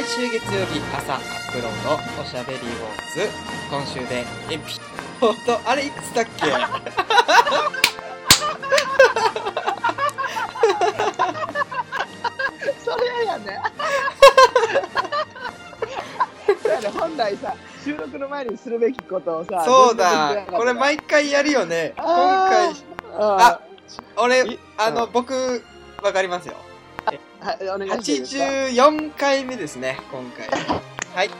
[0.00, 1.90] 毎週月曜日朝アップロード
[2.22, 2.68] おしゃべりウォー
[3.12, 3.28] ズ。
[3.70, 6.46] 今週でエピソードあれいくつだっけ？
[12.82, 13.60] それやね。
[16.62, 17.54] そうやね本来さ
[17.84, 20.46] 収録の前にするべきことをさそうだ。
[20.50, 21.92] これ毎回やるよね。
[21.96, 22.74] 今あ回
[23.18, 23.60] あ
[24.16, 25.62] 俺いあのうん僕
[26.02, 26.54] わかりますよ
[27.40, 30.46] はいお願いしていいですか？84回目ですね今回。
[31.16, 31.30] はい。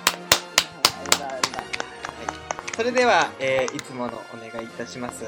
[2.75, 5.25] それでは、えーいつものお願いいたします。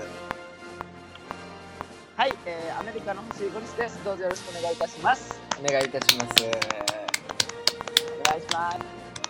[2.17, 4.03] はい、えー、アメリカの星ゴリスです。
[4.03, 5.39] どうぞよろしくお願いいたします。
[5.63, 6.31] お願いいたします。
[6.43, 6.47] お
[8.31, 8.79] 願いします。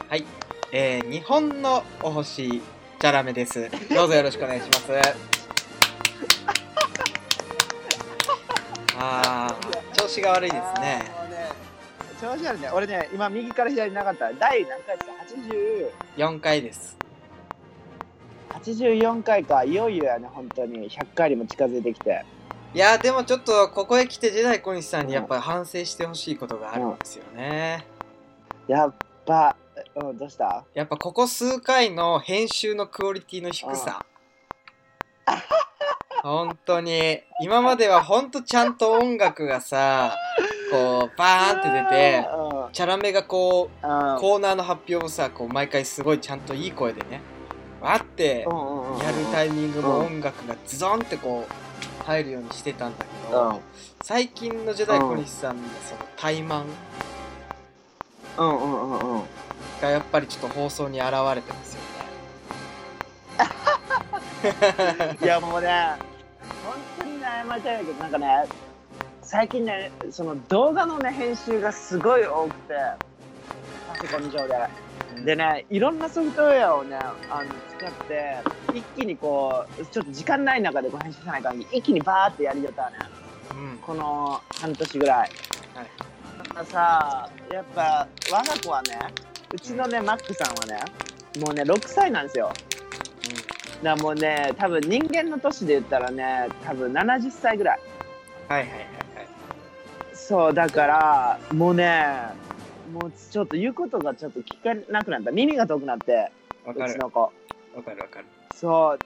[0.08, 0.24] はい、
[0.70, 3.68] えー、日本のお星チャラメです。
[3.92, 4.82] どうぞよろしくお願いします。
[8.96, 11.21] あー調子が悪いですね
[12.22, 14.32] 調子悪いね俺ね今右から左になかった。
[14.32, 15.12] 第何回ですか
[16.16, 16.96] ？4回です。
[18.50, 19.64] 80 84回か。
[19.64, 20.88] いよいよやね本当に。
[20.88, 22.24] 100回にも近づいてきて。
[22.74, 27.84] いやーでもちょっとここへ来てジェダイ小西さんにやっぱり反省してほしいことがあるんですよね、
[28.68, 28.94] やっ
[29.26, 29.56] ぱ
[29.96, 30.64] うんどうした？
[30.74, 34.06] やっぱここ数回の編集のクオリティの低さ。
[36.22, 37.20] 本当に。
[37.42, 40.16] 今までは本当ちゃんと音楽がさ
[40.72, 42.26] こうバーンって出て
[42.64, 42.72] うん。
[42.72, 44.18] チャラメがこううん。
[44.18, 47.20] コーナーの発表をさこう毎回すごいちゃんといい声でね
[47.80, 48.50] わってやる
[49.32, 50.06] タイミングもうん。
[50.06, 53.56] 音楽がズドンってこう入るようにしてたんだけどうん。
[54.02, 56.64] 最近のジェダイ小西さんのその怠慢
[58.38, 59.22] うんうんうんうん。
[59.80, 61.92] がやっぱりちょっと放送に現れてますよね。
[65.22, 65.94] いやもうね
[66.64, 68.44] 本当にね謝りたいんだけどなんかね
[69.32, 72.74] 最近ねその動画のね編集がすごい多くて
[73.88, 74.68] パソコン上で。
[75.24, 76.98] でねいろんなソフトウェアをね
[77.30, 78.36] あの使って
[78.74, 82.96] 一気にこうちょっと時間ない中でこう編集さないから一気にバーってやりよったね。
[83.52, 83.78] うん。
[83.78, 85.16] この半年ぐらい。
[85.18, 85.30] はい。
[86.38, 88.98] だからさやっぱ我が子はね
[89.54, 90.84] うちのねマックさんはね
[91.40, 92.52] もうね6歳なんですよ。
[93.82, 97.80] だからもうね多分人間の年で言ったらね多分70歳ぐらい。
[98.48, 98.91] はいはい
[100.28, 102.06] そうだからもうね
[102.92, 105.30] もうちょっと言うことがちょっと聞かなくなった。
[105.32, 106.30] 耳が遠くなって
[106.64, 106.92] うわかる。
[106.92, 107.20] ちの子。
[107.20, 107.30] わ
[107.84, 108.26] かるわかる。
[108.54, 108.98] そう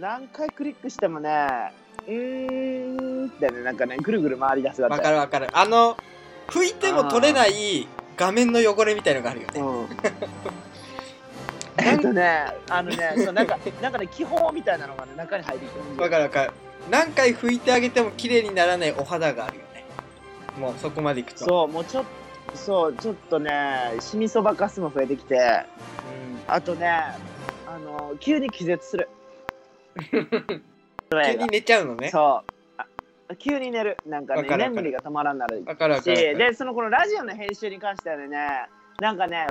[0.00, 1.72] 何回クリックしてもね
[2.06, 4.96] うーんってねなんかねぐるぐる回り出すだって。
[4.96, 5.48] わかるわかる。
[5.52, 5.96] あの
[6.48, 9.60] 拭いても取れない画面の汚れみたいのがあるよね。
[9.60, 9.88] うん。
[11.82, 11.94] え？
[11.96, 16.52] っとねあのねそうなんかなんかね気泡みたいなのがね中に入ってきてわかるわかる。
[16.90, 19.69] 何回拭いてあげても綺麗にならないお肌があるよね
[20.60, 21.44] もうそこまでいくと。
[21.44, 25.36] そうもうちょっとそうちょっとねシミそばかすも増えてきて。
[25.36, 25.40] うん。
[26.46, 29.08] あとねあの急に気絶する。
[30.10, 32.10] 急に寝ちゃうのね。
[32.10, 32.52] そう。
[32.76, 32.86] あ
[33.38, 33.96] 急に寝る。
[34.06, 35.64] なんかね眠りが止まらんなる。
[36.02, 38.68] しでそのこのラジオの編集に関してはね
[39.00, 39.46] なんかね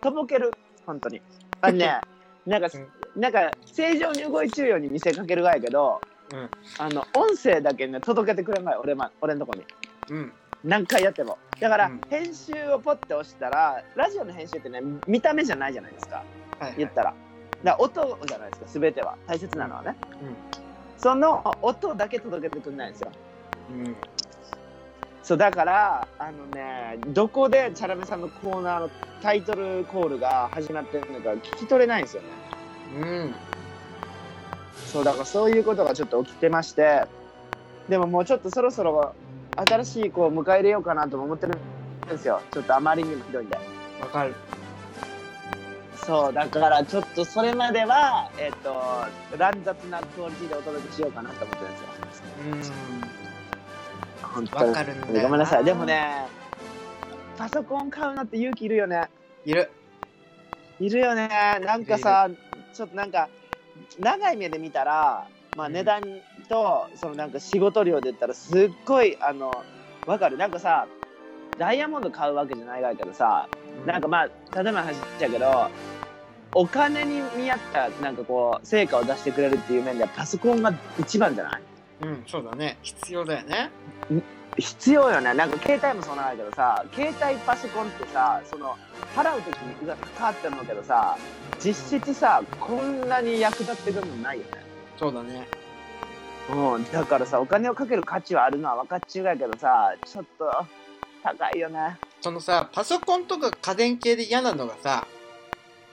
[0.00, 0.50] とぼける。
[0.86, 1.20] 本当に。
[1.60, 2.00] あのね
[2.46, 2.68] なんか
[3.16, 6.00] なんか正常に動いちゅうように見せかけるがやけど、
[6.32, 6.50] うん。
[6.78, 9.64] あの音声だけね届けてくれんがい俺,、ま、俺のとこに。
[10.10, 10.32] うん
[10.64, 11.38] 何回やっても。
[11.60, 12.00] だから、うん。
[12.08, 16.16] 編集をポッて押したらラジオの編集ってね見た目じゃないじゃないですか。
[16.16, 16.74] はいはい。
[16.78, 17.14] 言ったら。
[17.62, 19.16] だ音じゃないですか全ては。
[19.26, 20.36] 大切なのはね、うん。
[20.98, 23.12] その音だけ届けてくれないんですよ。
[23.70, 23.96] うん。
[25.22, 28.90] そうだからあのねどこでチャラメさんのコーナーの
[29.22, 32.28] タイトルコールが始まってるのか聞き取れないんですよね。
[33.00, 33.34] うん。
[34.92, 37.04] そうだからそういうことがちょっと起きてまして。
[37.88, 39.14] でももうちょっとそろそろ
[39.56, 42.40] 新しい子を迎え入れようかなとも思ってるんですよ。
[42.52, 43.56] ちょっとあまりにもひどいんで。
[44.00, 44.34] わかる。
[46.04, 49.06] そうだからちょっとそれまではえっ、と
[49.38, 52.74] 乱雑なクオリティでお届けしようかなと思ってるんですよ。
[54.22, 54.28] うん。
[54.28, 54.68] 本当に。
[54.68, 55.64] わかるんだごめんなさい。
[55.64, 56.26] でもね
[57.38, 59.08] パソコン買うのって勇気いるよね。
[59.46, 59.70] いる。
[60.80, 61.28] いるよね。
[61.64, 62.28] なんかさ
[62.74, 63.28] ちょっとなんか
[63.98, 65.72] 長い目で見たらまあうん。
[65.72, 66.02] 値段
[66.48, 69.64] とそのなんか仕事量で言ったらすっごいあの
[70.06, 70.36] わかる？
[70.36, 70.86] なんかさ
[71.58, 73.48] ダイヤモンド買うわけじゃないがけどさ
[73.86, 75.70] なんかまあ例えばの話やけど
[76.54, 81.62] お金に見合ったなんかこう成果を出してくれるっていう面ではパソコンが一番じゃない？
[82.02, 82.76] うんそうだね。
[82.82, 83.70] 必要だよね。
[84.58, 85.34] 必要よね。
[85.34, 88.76] なんか携帯もそうなんだけどさ携帯パソコンってさその
[89.16, 91.16] 払う時にうわ高って思うけどさ
[91.58, 94.50] 実質さこんなに役立ってくるもんないよね
[94.96, 95.46] そうだね。
[96.50, 100.66] うんだからさお金をかける価値はあるのは分かっちゅうがやけどさちょっと
[101.22, 101.98] 高いよね。
[102.20, 105.06] そのさパソコンとか家電系で嫌なのがさ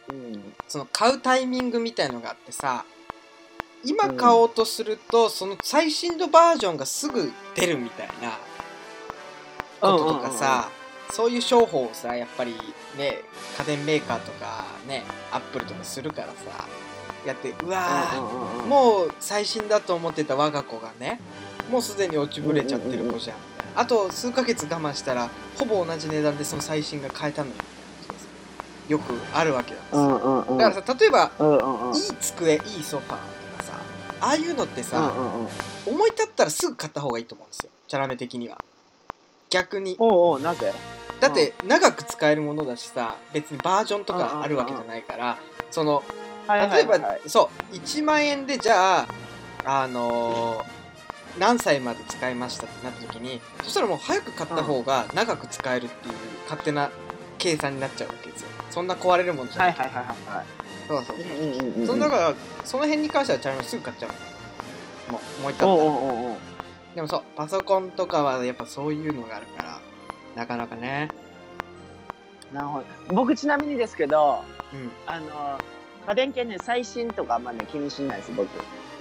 [0.09, 0.53] うん。
[0.67, 2.85] その買うタイミングみたいのがあってさ
[3.83, 8.37] 今買おうとすると、その最新のバージョンがすぐ出るみたいな
[9.79, 10.69] こととかさ、
[11.11, 12.51] そういう商法をさやっぱり
[12.95, 13.23] ね
[13.57, 16.33] 家電メーカーとかねアップルとかするからさ
[17.25, 18.13] やってうわ
[18.67, 21.19] もう最新だと思ってた我が子がね
[21.69, 23.37] もうすでに落ちぶれちゃってる子じゃん。
[23.75, 27.55] あと数ヶ月我慢したらほぼ同じ値段でその最新が買えたのよ。
[28.89, 30.95] よくあるわけだからさ。
[30.99, 31.31] 例えば
[31.93, 33.73] いい机いいソファーとかさ
[34.19, 35.13] ああいうのってさ、
[35.85, 37.69] 思い立ったらすぐ買った方がいいと思うんですよ。
[37.87, 38.57] チャラメ的には。
[39.49, 39.95] 逆に。
[39.99, 40.73] おうおうなぜ
[41.21, 45.37] だって長く使えるものだしさ別にバージョンとかあるわけじゃないから
[45.69, 46.03] その
[46.47, 49.07] 例えば、そう1万円でじゃあ
[49.65, 50.81] あのー
[51.39, 56.89] 何歳まで使いましたってなった時にそしたらもう早く買った方が長く使えるっていう勝手な
[57.37, 58.47] 計算になっちゃうわけですよ。
[58.69, 59.71] そんな壊れるものじゃない。
[59.71, 60.45] い、ははいはいはい。
[60.87, 61.17] そうそう。
[61.17, 61.87] うんうんうんうん。
[61.87, 62.33] そのだから
[62.63, 65.11] その辺に関してはチャラメすぐ買っちゃう。
[65.11, 65.69] もうもう一回。
[65.69, 66.37] おうおう
[66.95, 69.79] でもそうパソコンとかはやっぱそういうのがあるから
[70.35, 71.09] なかなかね。
[72.53, 72.85] なるほど。
[73.15, 74.91] 僕ちなみにですけどうん。
[75.07, 75.59] あの
[76.07, 78.47] 家電系ね最新とかあんまね気にしないです僕。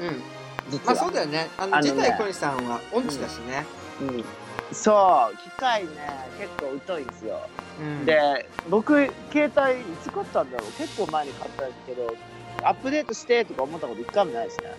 [0.01, 0.23] うん。
[0.71, 0.85] 実は。
[0.87, 1.49] まあそうだよね。
[1.59, 1.93] あのあのね。
[1.93, 3.65] ジェダイ小西さんは音痴だしね、
[4.01, 4.25] うん。
[4.73, 5.91] そう機械ね
[6.39, 7.41] 結構疎いんですよ、
[7.81, 12.15] うん、で僕携帯いつ買ったんだろう結構前に買ったんですけど
[12.63, 14.75] アップデートしてとか思ったこと一回もないですね。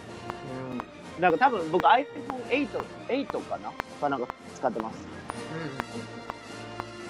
[1.18, 1.21] うん。
[1.21, 2.69] なんか多分僕 iPhone8
[3.09, 3.71] 8かな？
[4.00, 4.97] かなんか使ってます。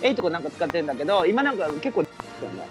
[0.02, 2.04] 8かなんか使ってるんだけど今なんか結構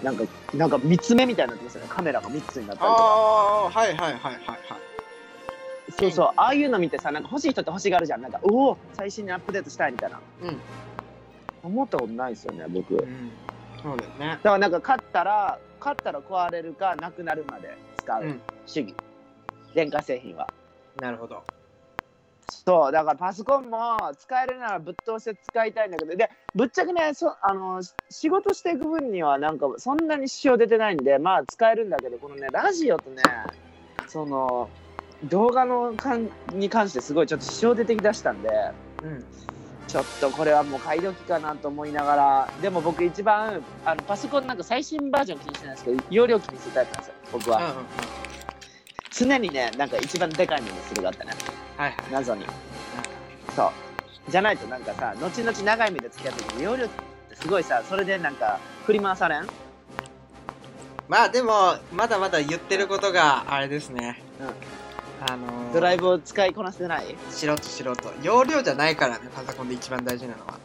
[0.02, 0.24] なんか
[0.54, 1.88] なんか3つ目みたいになってますよね。
[1.90, 2.92] カメラが3つになったりとか。
[2.92, 4.34] ああはいはいはいはい。
[4.44, 4.60] はい
[5.98, 8.22] そうそうああいうの見てさなんか欲しい人って欲しがるじゃん。
[8.22, 10.20] なんかおお最新にアップデートしたいみたいな。
[10.42, 10.60] うん。
[11.62, 12.94] 思ったことないですよね僕。
[12.94, 13.30] だうん。
[13.82, 14.38] そうだよね。
[14.42, 18.40] からなんか買ったら買ったら壊れるかなくなるまで使ううん。
[18.66, 18.94] 主義、
[19.74, 20.48] 電化製品は。
[20.98, 21.42] なるほど
[22.50, 33.22] そうだからパソコンも使えるならぶっ通して使いたいんだけどでぶっちゃけねそあの仕事していく分にはなんかそんなに支障出てないんでまあ使えるんだけどこのねラジオとね
[34.08, 34.68] その
[35.24, 38.48] 動画のかんに関してすごいちょっと支障出てきだしたんで
[39.02, 39.24] うん。
[39.86, 47.58] ちょっとこれはもう買い時かなと思いながらでも僕一番あのパソコンなんか最新バージョン気にしてないんですけど容量気にするタイプなんですよ僕は。
[47.58, 47.84] うんうんうん。
[49.10, 51.32] 常にねなんか一番でかいものにするがあってね
[51.80, 51.96] はいはい。
[52.12, 52.44] 謎に。
[53.56, 53.72] そ
[54.28, 54.30] う。
[54.30, 59.46] じゃないとなんかさ後々長い目で付き合って時に容量ってすごいさそれでなんか振り回されん？
[61.08, 64.22] まあでもまだまだ言ってることがあれですね。
[65.26, 67.16] あのードライブを使いこなせてない？
[67.30, 70.58] 素人素人容量じゃないからねパソコンで一番大事なのは。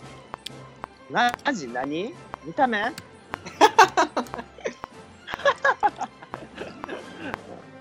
[1.10, 1.68] マジ？
[1.70, 2.14] 何？
[2.44, 2.92] 見た目？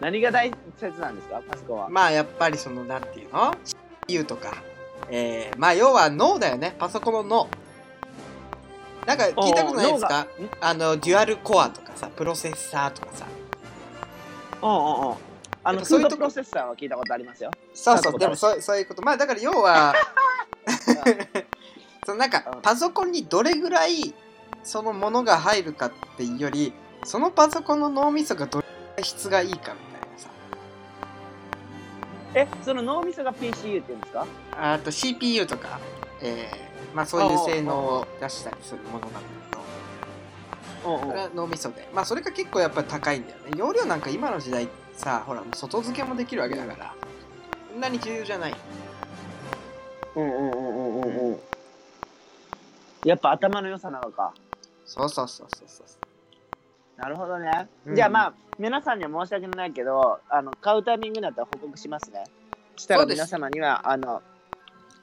[0.05, 1.41] 何が大切なんですか？
[1.49, 3.55] パソコンは、まあやっぱりそのなんていうの
[4.07, 4.53] ？CPU とか。
[5.09, 6.77] えー、まあ要は脳だよね。
[6.79, 7.49] パソコンの。
[7.49, 7.49] 脳
[9.07, 10.27] なんか聞いたことないですか？
[10.61, 13.27] あのデュアルコアとかさプロセッサーとかさ。
[14.63, 15.15] うんうんう。
[15.15, 15.17] ん
[15.67, 17.51] あのそういうプロセッサーは聞いたことありますよ。
[17.73, 19.01] そうそうでもそうそういうこと。
[19.01, 19.95] まあだから要は
[22.05, 22.61] そのなんかうん。
[22.61, 24.15] パソコンにどれぐらい
[24.63, 29.94] そのものが入るかっていうよりそのパソコンの脳みそがどれぐらい質がいいかみたいな。
[29.94, 29.94] さ
[32.35, 34.27] えその脳みそが PCU って言うんですか？
[34.53, 35.79] あと CPU とか、
[36.21, 39.25] えーまあ、そういう性能を出したりするものなんだけ
[39.57, 39.65] ど。
[40.85, 41.89] それは脳みそで。
[41.95, 43.53] まあそれが結構やっぱり高いんだよね。
[43.57, 46.95] 容量なんか今の時代さほら外付けもできるわけだから
[47.73, 48.55] そんなに重要じゃない。
[50.17, 51.39] うんうんうんうんうんうん。
[53.05, 54.35] やっぱ頭の良さなのか。
[54.85, 55.87] そうそうそうそうそう
[56.97, 57.97] なるほどね、うん。
[57.97, 62.25] じゃあまあ皆さんには申し訳ないけどあの買うタイミングだったら報告しますね。
[62.77, 64.23] したら皆様にはあの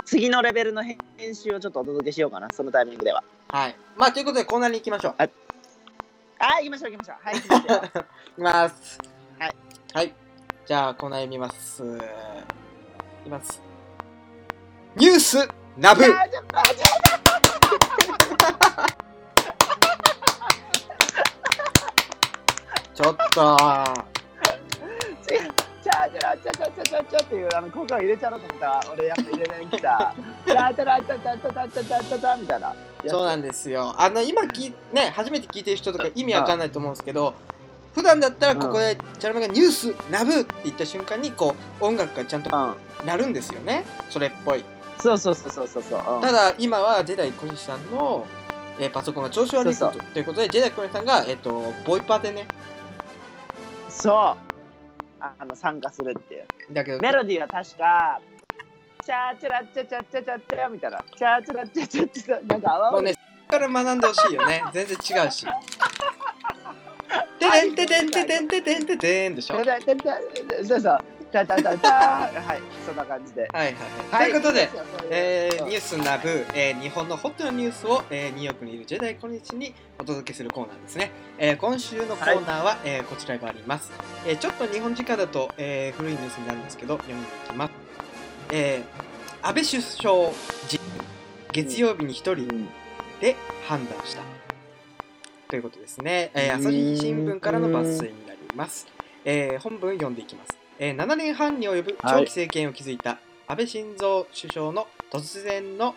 [0.05, 0.97] 次のレベルの編
[1.35, 2.47] 集をちょっとお届けしようかな。
[2.53, 3.23] そのタイミングでは。
[3.49, 3.75] はい。
[3.97, 5.15] まあということでコーナーに行きましょう。
[5.17, 5.27] あ
[6.57, 7.17] 行きましょう行きましょう。
[7.23, 8.99] はい行きますよいきます。
[9.37, 9.55] はい。
[9.93, 10.13] はい。
[10.65, 11.83] じゃあ、コーナー読みます。
[11.83, 11.87] い
[13.25, 13.61] きます。
[14.95, 16.03] ニュースナブ。
[16.03, 16.07] ー
[23.01, 23.57] ちょっと。
[25.31, 30.15] 違うチャチャチャチャチャチャチャっていうあの効果入れちゃろうと思ったら俺やっぱ入れない来た
[30.45, 32.75] チャチャチャチャチャチャチャチャチャみたいな
[33.07, 35.97] そうなんですよあの今きね初めて聞いてる人と。
[35.97, 36.77] か意味わかんないと。
[36.77, 37.33] 思うんですけど、
[37.95, 42.49] 普段だったらここでチャラメがニュース、ナブって言った瞬間にこう音楽がちゃんと。
[43.05, 44.63] なるんですよね、それっぽい。
[44.99, 48.27] そうそうそうそうそうそう、ん、ただ今はジェダイ小西さんの、
[48.79, 49.91] えー、パソコンが調子悪いと。
[50.15, 50.41] いうこと。
[50.41, 52.47] でジェダイ小西さんが、えーと、ボイパでね
[54.01, 54.13] そう。
[55.23, 56.45] あの参加するっていう。
[56.71, 58.19] だけどメロディーは確か
[59.05, 63.15] チャーチャラチャチャチャチャチャみたいなチャーチャラチャチャチャなんか泡もうね
[63.47, 65.47] から学んでほしいよね全然違うして
[67.39, 69.65] てんててんててんててんててんでしょはい
[70.65, 70.99] そうそう
[71.31, 73.47] チャチャチャチャはいそんな感じで。
[73.53, 73.75] はい
[74.11, 74.69] はいということで、
[75.09, 83.91] えー、ニューススナブ、えー日本のホットなニュースを、えーニューヨークにいるジェダイ今日にお届けするコーナーですね、えー今週のコーナーは、えーこちらがあります、
[84.27, 87.71] えーちょっと日本時間だと、えー古いニュースになるんですけど読んでいきます、
[88.51, 90.13] えー安倍首相
[90.67, 90.79] 辞
[91.53, 92.47] 月曜日に一人
[93.19, 93.35] で
[93.67, 94.21] 判断した。
[95.47, 98.87] ということですね、えー朝日新聞からの抜粋になります、
[99.25, 105.93] えー本文読んでいきます、えー7年半に及ぶ長期政権を築いた安倍晋三首相の突然の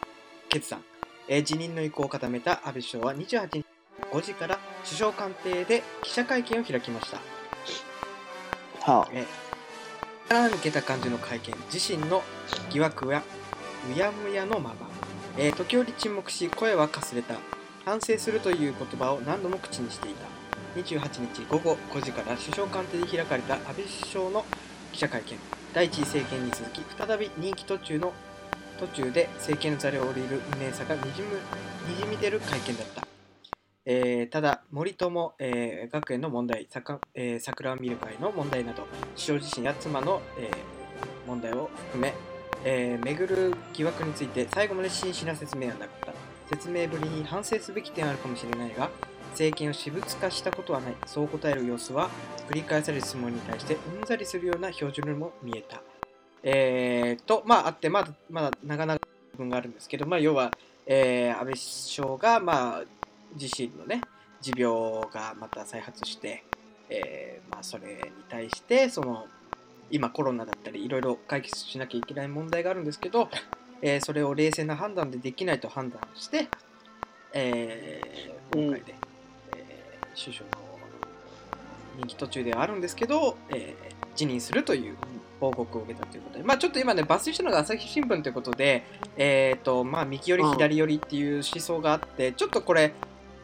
[0.50, 0.84] 決断、
[1.26, 3.64] えー辞任の意向を固めた安倍首相は28日
[4.12, 7.18] 5時から首相官邸で記者会見を開きました。
[8.82, 9.08] は
[10.28, 12.22] 力抜けた感じの会見自身の
[12.70, 13.22] 疑惑は
[13.96, 14.90] うやむやのまま、
[15.38, 17.36] えー時折沈黙し声はかすれた。
[17.86, 20.26] 反省するという言葉を何度も口にしていた。
[20.78, 24.44] 28日午後5時から首相官邸で開かれた安倍首相の
[24.94, 25.36] 記者会見
[25.74, 28.12] 第一次政権に続き再び任期途中の
[28.78, 31.34] 途中で政権の座を降りる無念さがにじむ
[31.88, 33.04] にじみ出る会見だった
[33.86, 42.14] えーただ、森友、えー学園の問題、さかえー桜を見る会の問題など、首相自身や妻の、えー問題を含め、
[42.64, 46.12] えー巡る疑惑について最後まで真摯な説明はなかった。
[46.56, 48.88] 説明ぶりに反省すべき点はあるかもしれないが、
[49.32, 50.94] 政権を私物化したことはない。
[51.04, 52.08] そう答える様子は、
[52.48, 55.82] 繰り返される質問に対してうんざりするような表情にも見えた。
[56.42, 59.00] えー、と、まあ、あって、まだ、まだ長々
[59.32, 60.50] 部分があるんですけど、まあ、要は、
[60.86, 62.82] えー安倍首相が、まあ、
[63.34, 64.02] 自身のね、
[64.42, 64.74] 持病
[65.10, 66.44] がまた再発して、
[66.90, 69.26] えーまあ、それに対して、その、
[69.90, 73.30] 今コロナだったりいろいろ解決しなきゃいけない問題があるんですけど、
[73.80, 76.48] えーそれを冷静な判断でできないと判断して、
[77.32, 78.94] えー今回で、
[79.56, 80.63] えー首相の
[81.96, 84.96] 任期途中ではあるんですけど、えー辞任するという
[85.40, 88.84] 報告を受けたということで、まあ、ちょっと今ね抜粋したのが朝日新聞ということで、
[89.16, 92.92] えーとまあ、右寄り左寄りっていう思想があってちょっとこれ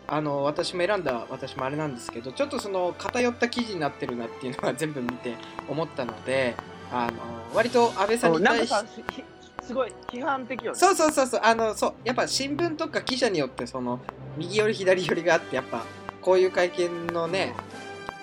[0.06, 5.34] あの私も選んだ私もあれなんですけどちょっとその偏った記事になってるなっていうのは全部見て
[5.68, 6.54] 思ったので
[6.92, 7.12] あの
[7.54, 9.24] 割と安倍さんに対して
[9.62, 10.78] すごい批判的よね。
[10.78, 14.00] そうそうそうそうあのそうやっぱ新聞とか記者によってその
[14.36, 15.84] 右寄り左寄りがあってやっぱ
[16.22, 17.54] こういう会見のね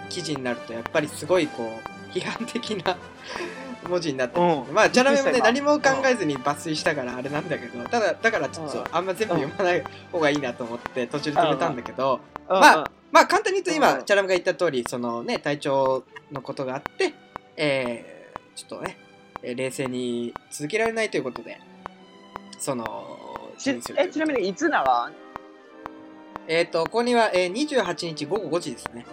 [0.09, 2.97] 記事になるとやっぱりすごいこう批判的な
[3.87, 4.49] 文字になってるん。
[4.49, 12.59] ですけどまあジャラメもね何も考えずに抜粋したからあれなんだけどただだからちょっとあんま全部読まない方がいいなと思って途中で止めたんだけどうん。
[12.59, 14.05] まあまあ簡単に言うと今うん。
[14.05, 17.13] チャラメが言った通りそのね体調のことがあって
[17.55, 18.97] えーちょっとね
[19.43, 21.59] えー冷静に続けられないということで
[22.59, 23.17] その
[23.57, 25.27] ちえちなみにいつなの
[26.47, 29.05] えっ、と、ここには、えー、28日午後5時ですね。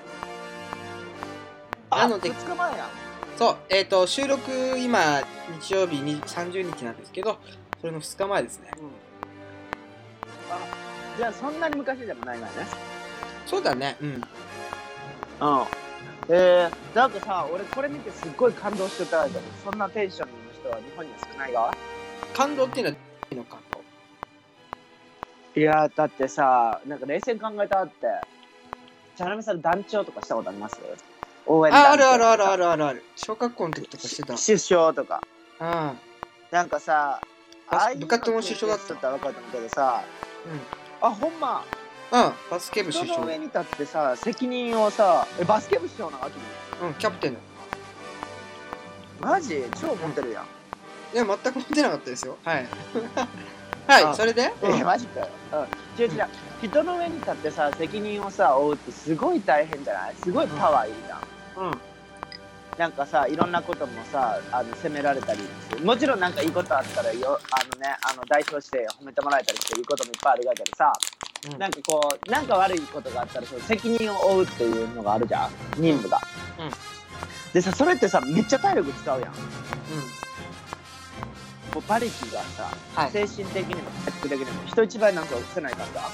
[1.97, 2.85] なので2日前や。
[2.85, 2.89] ん
[3.37, 5.21] そう、えっ、と、収録、今、
[5.61, 7.39] 日曜日に30日なんですけど、
[7.81, 8.71] それの2日前ですね。
[10.51, 10.59] あ
[11.17, 12.69] じゃあそんなに昔でもないからね
[13.47, 14.09] そうだね、うん。
[14.09, 14.21] うん
[16.29, 21.75] えー、なんかさ俺これ見てすっごい感動してたけどそんなテンションの人は日本には少ないが
[22.35, 22.97] 感動っていうのは、
[23.31, 23.61] 何の感
[25.55, 25.61] 動？
[25.61, 27.95] いやだってさなんか冷静に考えたって
[29.17, 30.81] チャラメさん団長とかしたことあります？
[31.47, 33.05] 応援団あ、あるあるあるあるるあるある。
[33.17, 34.35] 小学校の時とかしてた。
[34.35, 35.21] 首相とか。
[35.61, 35.99] うん。
[36.51, 37.21] なんかさ
[37.69, 40.03] あ部活も首相だったら分かったんだけどさ
[41.01, 41.65] あほんま。
[42.13, 43.21] うん、バスケ部人首相。
[43.23, 46.87] の上に立ってさ責任をさえバスケ部首相なわけ？
[46.87, 47.39] うん、キャプテンの。
[49.21, 49.65] マジ？
[49.81, 50.45] 超持ってるやん、
[51.15, 52.37] いや、全く持ってなかったですよ。
[52.45, 52.67] はい。
[53.87, 56.27] はい、あそれで、えマジかよ、うん、違う違う。
[56.63, 60.15] 人の上に立ってさ責任をさ負うってすごい大変じゃない？
[60.23, 61.21] すごいパワーいるじゃん、
[61.56, 61.80] うん。
[62.78, 65.40] なんかさいろんなこともさあの責められたり
[65.84, 70.92] もちろんなんかいいことあったらよあのねあの代表して褒めてもらえたりしていいこともいっぱいあるがけどさ、
[71.52, 71.58] うん。
[71.58, 76.20] なんかこうなんか悪いことがあったらその責任を負うっていうのがあるじゃん任務が、
[76.58, 76.64] うん。
[76.64, 76.73] うん。
[77.52, 79.30] でさそれってさめっちゃ体力使うやん。
[79.30, 79.34] う
[81.75, 83.11] もう馬力がさ、はい。
[83.11, 86.11] 精神的にも体力的にも人一倍なんかせないからさ、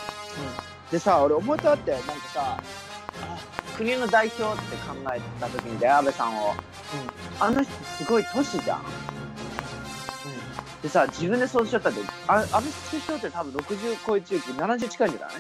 [0.91, 2.63] でさ俺思ったってなんかさあ
[3.81, 6.53] 国の代表って考えた時にで安倍さんを
[7.41, 8.83] あの人すごい年じゃん。
[10.83, 15.37] でさ自分でそうしちゃったってあ安倍首相って多分60超え中期70近いんじゃない？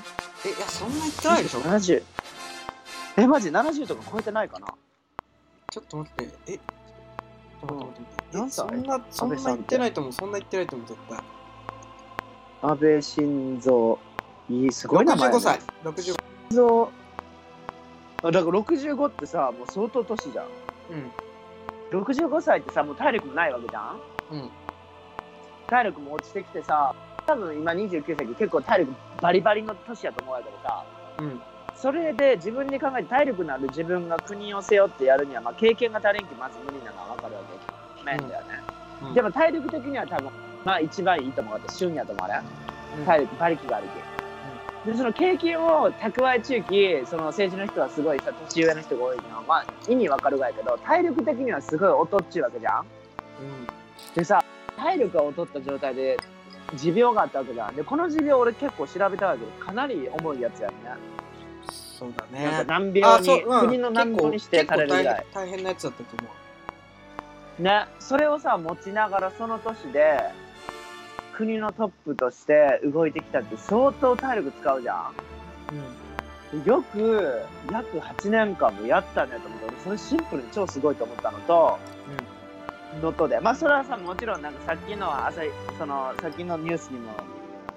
[0.46, 2.02] えいやそんな言ってないでしょ？70
[3.18, 4.68] えマジ70とか超えてないかな？
[5.70, 6.28] ちょっと待って。
[6.46, 6.60] えっ
[8.48, 8.50] 歳？
[8.50, 10.12] そんなそんな言ってないと思う。
[10.14, 11.18] そんな言ってないと思う絶対。
[12.62, 13.98] 安倍晋三。
[14.48, 15.60] いいすごい名前、ね、65歳。
[15.84, 16.16] 65晋
[16.50, 16.66] 三。
[16.84, 16.88] あ
[18.22, 20.46] だから65ってさもう相当年じゃん。
[20.90, 22.00] うん。
[22.02, 24.00] 65歳ってさもう体力もないわけじゃん？
[24.32, 24.50] うん。
[25.68, 26.94] 体力も落ちてきてさ
[27.26, 30.84] 多分今29歳で結構体力バリバリの年やと思うわけどさ。
[31.18, 31.40] うん。
[31.74, 37.40] それで自分で考えて体力のある自分が国を背負ってやるには、まあ、経験が足りんきまず無理なのは分かるわ
[37.96, 38.04] け。
[38.04, 38.60] 面だよね、
[39.02, 39.14] うん。
[39.14, 40.30] でも体力的には多分
[40.64, 41.72] まあ一番いいと思うわけ。
[41.72, 42.40] 旬やと思うね。
[42.98, 43.04] うん。
[43.06, 43.90] 体力馬力があるき、
[44.86, 52.80] でその経験を蓄え中期その政治の人はすごいさ年上の人が多いのはまあ意味わかるがやけど体力的にはすごい劣っちゅうわけじゃん。
[52.80, 52.86] うん。
[54.14, 54.42] でさ
[54.76, 56.16] 体力が劣った状態で
[56.76, 57.76] 持病があったわけじゃん。
[57.76, 60.76] でこの持病俺結構調べたわけどかなり重いやつやんね。
[61.68, 63.60] そうだなんかね難病に、そううん。
[63.66, 65.04] 国の難病に指定されるぐらい。
[65.04, 66.30] 大変大変なやつだったと思
[67.58, 67.86] ね。
[67.98, 70.18] それをさ持ちながらその年で
[71.40, 74.96] 国のトップとして動いてきたって相当体力使うじゃん。
[76.52, 76.64] ううん。
[76.64, 77.40] よく
[77.72, 81.78] 約8年間もやったねと思って俺それシンプルに超すごいと思ったのと
[83.00, 83.40] のとで。
[83.40, 85.40] まあそれはさもちろんなんかさっきの朝
[85.78, 87.12] そのさっきのニュースにも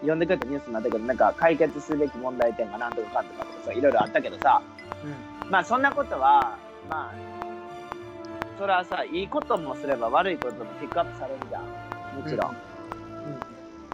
[0.02, 4.62] 読んでくれたニュースになったけどなんか解決すべき問題点がなんとかかんとかとかさいろいろあったけどさ。
[5.44, 5.50] うん。
[5.50, 6.58] まあそんなことは
[6.90, 7.14] まあ
[8.60, 11.64] それはさいいこともすれば悪いこともピックアップされるじゃん。
[12.14, 12.56] もちろん、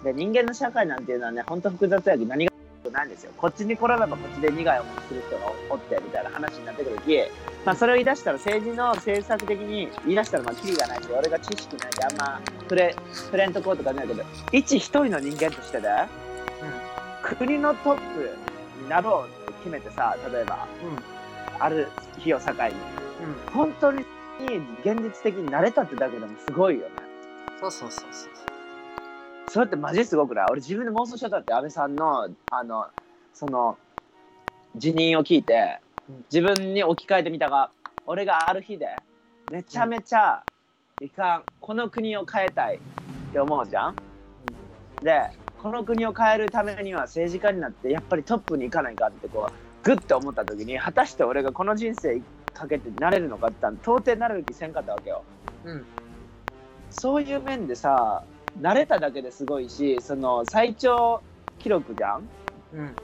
[0.04, 2.52] で人間の社会なんていうのはね本当複雑やけど何が
[2.92, 3.32] ないんですよ。
[3.38, 7.18] こっちに転べばこっちで苦い思いする人がおってみたいな話になってくるき
[7.66, 15.90] まあそれを言い出したら政治の政策的に言い出したらまあキリがないし俺が知識ないしあんま触れ触れんとこうとかないけど一一人の人間としてで、
[17.22, 18.02] 国のトップ
[18.82, 20.68] になろうって決めてさ例えば
[21.60, 22.60] ある日を境に。
[22.60, 23.54] うん。
[23.54, 24.06] 本当に
[24.86, 26.92] 現実的になれたってだけでもすごいよね。
[27.60, 28.49] そうそうそうそう
[29.50, 30.46] それってマジすごくない？
[30.52, 32.86] 俺自分で妄想しちゃったって安倍さんのあの
[33.34, 33.78] その
[34.76, 36.26] 辞任を聞いてうん。
[36.32, 37.72] 自分に置き換えてみたが
[38.06, 38.88] 俺がある日で
[39.52, 40.44] めちゃめちゃ
[41.02, 42.80] いかんこの国を変えたいっ
[43.34, 43.96] て思うじゃん。
[45.02, 45.32] で
[45.62, 52.22] この国を変えるためには政治家になってやっぱりトップに行かないかってこうグッて思った時に果たして俺がこの人生
[52.54, 55.24] かけてなれるのかって言ったら到底なれる気せんかったわけよ。
[55.66, 55.86] うん。
[56.92, 58.24] そういう面でさ
[58.60, 61.22] 慣れただけですごいしその最長
[61.60, 62.30] 記録じゃん？
[62.74, 62.96] うん。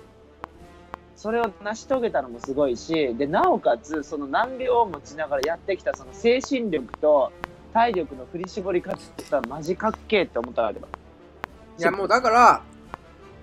[1.16, 7.32] それを成し遂げたのもすごいしでなおかつその難病を持ちながらやってきたその精神力と
[7.74, 10.88] 体力の振り絞り方ってさマジかっけえって思ったわけだ。
[11.78, 12.62] いやもうだから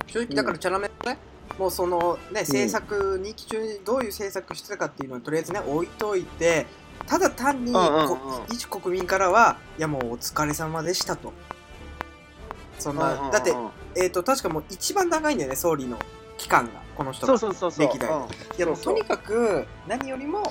[0.07, 1.19] 正直だからチャラメね、
[1.59, 6.67] もうそのね政策任期中にどういう政策してたかっていうのをとりあえずね置いといて
[7.07, 8.19] ただ単にうんうんうんこ
[8.51, 11.33] 一国民からはいやもうお疲れ様でしたと
[12.83, 13.65] そんなだってうんうん。
[13.65, 15.99] うんえっ、と確かもう一番長いんだよね総理の
[16.39, 18.25] 期間がこの人がそうそうそう歴代うん。
[18.25, 18.27] い
[18.59, 20.43] やもうとにかく何よりも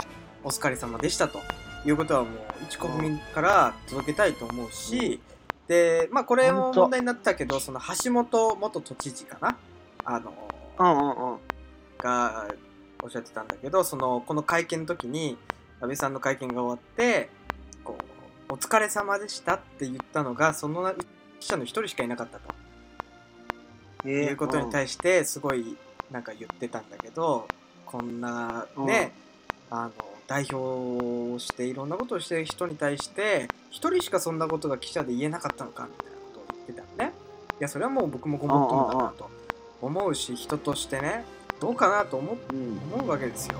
[0.44, 1.40] お疲れ様でしたと
[1.86, 2.32] いうことはもう
[2.64, 5.20] 一国民から届けたいと思うし、
[5.68, 9.58] でまあこれも問題になったけどその橋本元都知事かな？
[10.06, 10.34] あの
[10.80, 11.40] うんうんうん。
[11.98, 12.48] が
[13.04, 15.38] おっしゃってたんだけどそのこの会見の時に
[15.80, 17.30] 安倍さんの会見が終わって
[17.84, 17.96] こ
[18.50, 20.94] うお疲れ様でしたって言ったのがその
[21.42, 24.08] 記者の一人しかいなかったと。
[24.08, 25.78] いうことに対してすごい
[26.10, 27.48] なんか言ってたんだけど
[27.86, 29.12] こんなね、
[29.70, 29.92] あの
[30.28, 37.14] 代表をしていろんなことをしてる人に対して一人しかそんなことが記者で言えなかったのかみたいなことを言ってたのね。
[37.60, 39.30] いやそれはもう僕もごもっともだなと
[39.82, 41.26] 思うし人としてね
[41.60, 42.80] どうかなと思うん。
[42.96, 43.60] 思うわけですよ。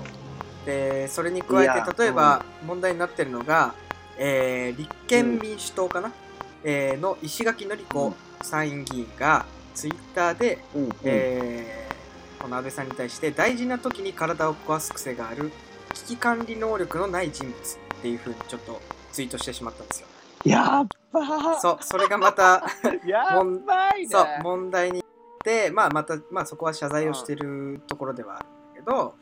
[0.66, 3.74] でそれに加えて例えば問題になってるのが、
[4.18, 6.12] えー立憲民主党かな、
[6.64, 10.92] えーの石垣のり子参院議員がツイッターで、うんうん。
[11.04, 11.92] えー
[12.42, 15.52] この安倍さんに対して大事な時に体を壊す癖がある
[15.94, 17.56] 危機管理能力のない人物っ
[18.02, 18.80] ていうふうにちょっと
[19.12, 20.08] ツイートしてしまったんですよ。
[20.44, 22.64] やっばそうそれがまた
[23.06, 23.36] や
[24.08, 24.08] ね。
[24.10, 25.04] そう問題になっ
[25.44, 29.14] て、まあ、また、まあ、そこは謝罪をしてるところではあるんだけど、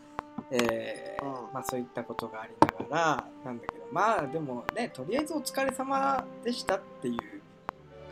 [0.51, 1.33] えーうん。
[1.53, 7.17] まあ、そういったことがありながらなんだけどまあでもねとりあえずお疲れ様でしたっていう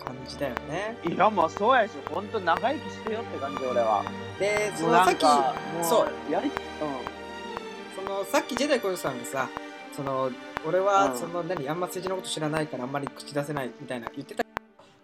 [0.04, 0.96] 感じだよね。
[1.04, 4.04] いやもうそうやし本当長生きしてよって感じ俺は。
[4.38, 6.32] でそのさっきそう。
[6.32, 6.50] やり
[7.96, 9.48] そのさっきジェダイコヨさんがさ
[9.94, 10.30] その
[10.66, 11.18] 俺はうん。
[11.18, 14.44] その何あんま政治のこと知らないからあんまり口出せないみたいな言ってた。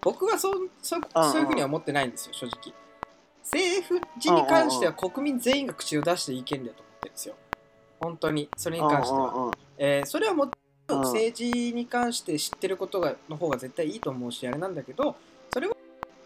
[0.01, 1.33] 僕はそうそううんうん。
[1.33, 2.75] そういうふうには思ってないんですよ正直。
[3.45, 7.35] 政府時に関しては国民全員が口を出していい権利だと思ってるんですよ。
[8.01, 8.49] 本当に。
[8.57, 9.53] それに関しては、うんうんうん。
[9.79, 10.51] えーそれはも
[10.89, 10.99] うん。
[11.01, 15.17] 政治に関して知ってることがの方が絶対いいと思うしあれなんだけど
[15.51, 15.77] それは、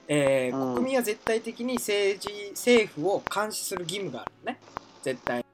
[0.08, 0.74] えーうん。
[0.74, 4.60] 国民は絶対的に政治政府を監視する義務があるのね。
[5.02, 5.44] 絶対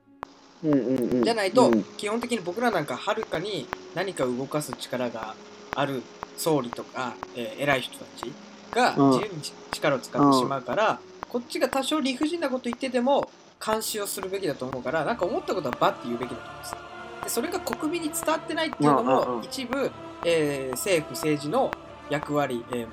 [0.62, 1.24] うんうんうん。
[1.24, 1.84] じゃないと、うん。
[1.96, 5.34] 基本的に僕らなんかはるかに何かを動かす力が
[5.74, 6.02] ある
[6.36, 8.32] 総理とか、えー偉い人たち
[8.72, 9.10] がうん。
[9.10, 13.28] 自由にち力を使ってしまうから、こっちが多少理不尽なこと言ってても
[13.64, 16.93] 監視をするべきだと思うからなんか思ったことはバッて言うべきだと思うんです
[17.28, 19.90] それが国民に伝わってないっていうのも一部、
[20.24, 21.70] えー政府政治の
[22.10, 22.88] 役割、えー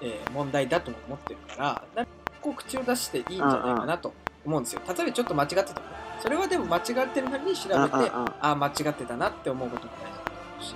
[0.00, 2.06] えー問題だとも思ってるから
[2.40, 4.12] こう口を出していいんじゃないかなと
[4.44, 4.82] 思うんですよ。
[4.86, 5.74] 例えばちょっと間違っててもね
[6.20, 10.74] それはでも間違ってるのに調べて、ああ間違ってたなって思うことも大事だと思うし。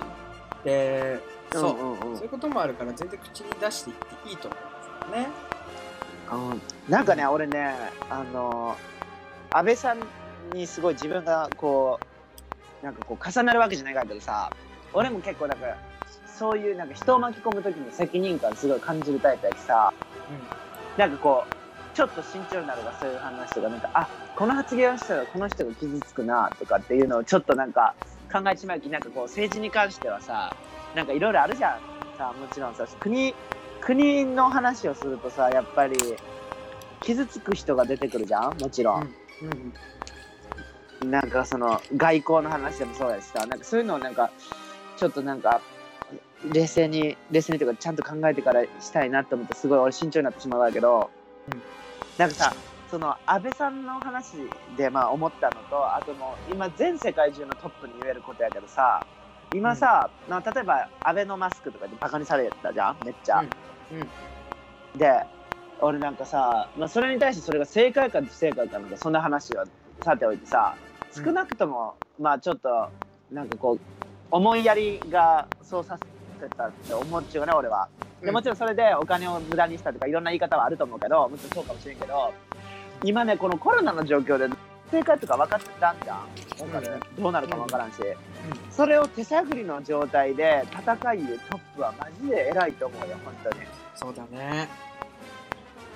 [0.63, 1.19] で
[1.51, 5.29] そう、そういうこともあるから全然口に出していっていいと思うんですよね。
[6.31, 6.91] うん。
[6.91, 7.75] なんかね俺ね
[8.09, 8.75] あの
[9.51, 9.99] 安倍さん
[10.53, 12.05] にすごい自分がこう
[12.83, 14.51] なんかこう重なるわけじゃないからけどさ
[14.93, 15.65] 俺も結構なんか
[16.27, 19.93] そういうなんか人を巻き込む時に責任感すごい感じるタイプやしさ
[20.97, 27.95] なんかこうちょっと慎重になるがそういう話とかなんかあこの発言をしたらこの人が傷つくなとかっていうのをちょっとなんか
[28.31, 30.53] 考えてしまうきなんかこう政治に関してはさ
[30.95, 31.79] なんかいろいろあるじゃん
[32.17, 33.33] さもちろんさ国
[33.81, 35.95] 国の話をするとさやっぱり
[37.01, 39.07] 傷つく人が出てくるじゃんもちろん、うん
[39.41, 39.73] うん
[41.03, 44.31] なんかその外交の話でもそうやしさなんかそういうのをなんか
[44.97, 45.61] ちょっとなんか
[46.51, 51.09] 冷静に冷静にというかちゃんと考えてからしたいなって思ってすごい俺慎重になってしまうんだけど、
[51.47, 51.61] うん。
[52.17, 52.53] なんかさ
[52.89, 54.33] その安倍さんの話
[54.77, 59.03] でまあ思ったのとあともう今全世界中のトップに言えることやけどさ
[59.51, 63.39] 今さ、まあ例えば安倍のマスクとかでバカにされたじゃんめっちゃ。
[63.39, 63.97] うん。
[63.97, 64.09] うん。
[64.97, 65.23] で
[65.79, 69.65] 俺なんかさ、まあ、それに対してそれが正解か不正解かなんかそんな話は
[70.01, 70.75] さておいてさ
[71.15, 72.89] 少なくとも、まあちょっと
[73.31, 73.79] なんかこう
[74.31, 75.97] 思いやりがそうさ
[76.39, 77.87] せたって思っちゃうね俺は。
[78.21, 82.33] でもちろんそれでお金を無駄にしたとかいろんな言い方はあると思うけどもちろんそうかもしれんけど
[83.03, 84.47] 今ねこのコロナの状況で
[84.89, 86.17] 正解とか分かってたんじゃん。
[86.61, 87.97] わかる、どうなるかも分からんし、
[88.69, 91.17] それを手探りの状態で戦い
[91.49, 93.55] トップはマジで偉いと思うよ本当に。
[93.95, 94.69] そうだね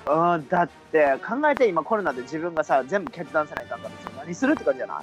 [0.08, 5.02] うん、だって考えて今コロナで自分がさ全部決断せないかんからさ何するって感じじゃな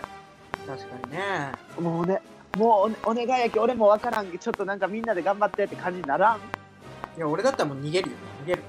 [0.65, 1.51] 確かにね。
[1.77, 2.21] いもうね
[2.57, 6.37] もうおお願いやけ俺も分からんけちょっとなんかみんなで頑張ってって感じにならん？
[7.17, 8.17] いや俺だったらもう逃げるよ。
[8.43, 8.63] 逃げる。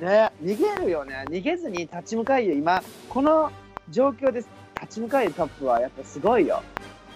[0.00, 1.24] ね逃げるよね。
[1.28, 2.54] 逃げずに立ち向かいよ。
[2.54, 3.50] 今この
[3.90, 4.44] 状況で
[4.80, 6.62] 立ち向かいトップはやっぱすごいよ。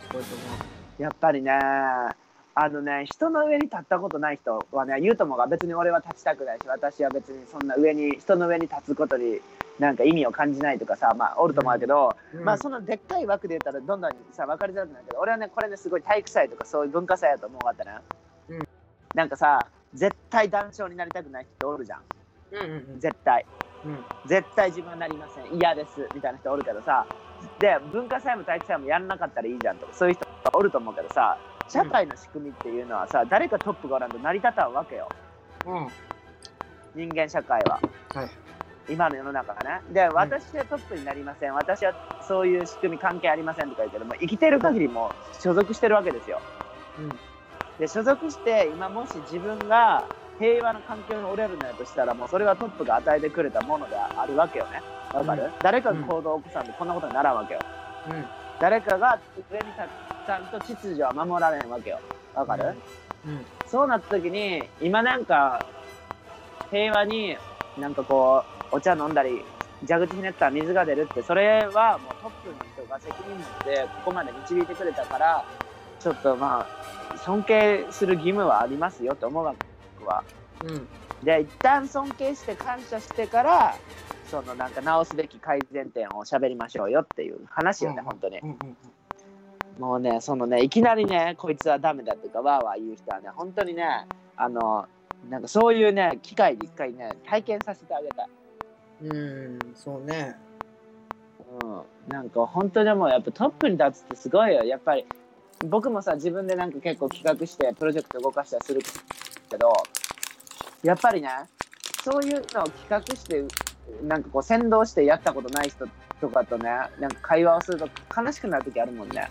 [0.02, 0.44] すごいと思
[0.98, 1.52] やっぱりね
[2.54, 9.40] あのね人の上に立ったことない人はね言うともが別に俺は立ちたくないし私は別にそんな上に人の上に立つことに
[9.78, 17.92] なんか意味を感じないとかさまあおると思うけど、う、まあそのでっかい枠で言ったらどんどんさ分かりづらくなるけど俺はねこれねすごい体育祭とかそういう文化祭やと思うかったね、
[18.50, 18.68] うん。
[19.14, 22.00] なんかさ絶対団長になりたくない人おるじゃん。
[22.52, 23.00] うんうんうん。
[23.00, 23.46] 絶対。
[23.86, 23.98] うん。
[24.26, 25.58] 絶対自分はなりません。
[25.58, 27.06] 嫌ですみたいな人おるけどさ。
[27.58, 31.36] で文化祭も体育祭もやらなかったらいいじゃんとかそういう人おると思うけどさ
[31.68, 35.08] 社会の仕組みっていうのはさ誰かトップがおらんと成り立たんわけよ。
[35.66, 35.88] うん。
[36.94, 37.80] 人間社会は。
[38.14, 38.30] はい。
[38.88, 41.54] 今の世の中がねで私はトップになりません。
[41.54, 41.94] 私は
[42.26, 46.40] そういう仕組み関係ありませんとか言うけども生きてる限りもう所属してるわけですよ。
[46.98, 47.08] うん。
[47.78, 50.04] で所属して今もし自分が
[50.38, 54.82] 平和な環境におれるのやとしたらもうそれはトップが与えてくれたものであるわけよね。
[55.14, 55.50] わかる、うん。
[55.62, 57.60] 誰かが行動を起こさんとこんなことにならんわけよ。
[58.10, 58.24] うん。
[58.60, 59.18] 誰かが
[59.50, 59.78] 上に立
[60.26, 62.00] ちゃんと秩序は守られんわけよ。
[62.34, 62.74] わかる、
[63.26, 63.44] うん。
[63.66, 65.62] そうなった時に今なんか
[66.70, 67.36] 平和に
[67.78, 69.44] なんかこうお茶飲んだり
[69.86, 75.44] 蛇口ひねったら水が出るってそれはもうトップの人が責任持ってここまで導いてくれたから
[76.00, 76.66] ちょっとま
[77.14, 79.58] あ尊敬する義務はありますよと思うわけ
[79.98, 80.24] 僕は。
[80.62, 80.88] うん。
[81.22, 83.76] で一旦尊敬して感謝してから
[84.30, 88.04] そのなんか直すべき改善点を喋りましょうよっていう話よね、うん。
[88.04, 88.38] 本当に。
[88.38, 88.76] うんうん
[89.78, 94.06] もうね、そのね、いきなりね、こいつはダメだとか、わーわー言う人はね、本当にね、
[94.36, 94.86] あの、
[95.28, 98.28] なんかそういうね、機会で一回ね、体験させてあげたい。
[99.04, 100.36] うんそうね
[101.60, 101.82] うん。
[102.08, 104.62] なんか本当にもうやっぱトップに立つってすごいよ。
[104.64, 105.06] やっぱり、
[105.68, 108.80] 僕もさ、自分でなんか結構企画して、プロジェクト動かしたりする
[109.48, 109.72] けど、
[110.82, 111.28] やっぱりね、
[112.02, 113.44] そういうのを企画して、
[114.02, 115.86] なんかこう先導してやったことない人
[116.20, 119.28] とかとね、なんか会話をすると悲しくなる時あるもんね、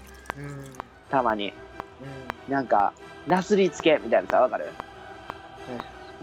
[1.09, 1.53] たまに。
[2.49, 2.93] なんか、
[3.27, 4.65] なすりつけみたいなさ、わかる？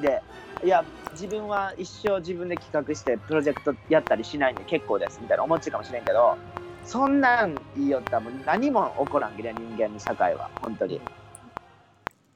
[0.01, 0.23] で、
[0.65, 5.45] いや自分は一生自分で企画してプロジェクトやったりしないんで結構ですみたいな。
[5.45, 6.37] 思っちゃうかもしれんけど
[6.85, 10.51] そんなん言いよったらもう何も起こらんけど人間の社会は。
[10.61, 11.01] 本当に。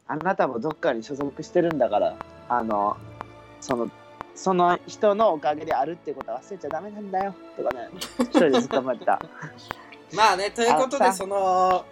[0.07, 2.17] あなたもどっかに所属してるんだから
[2.49, 2.97] あの
[3.61, 3.91] その
[4.35, 7.89] その人のおかげであるってことは忘れちゃダメなんだよとかね。
[8.21, 9.21] 一人でずっと思ってた、
[10.15, 11.85] まあねということでその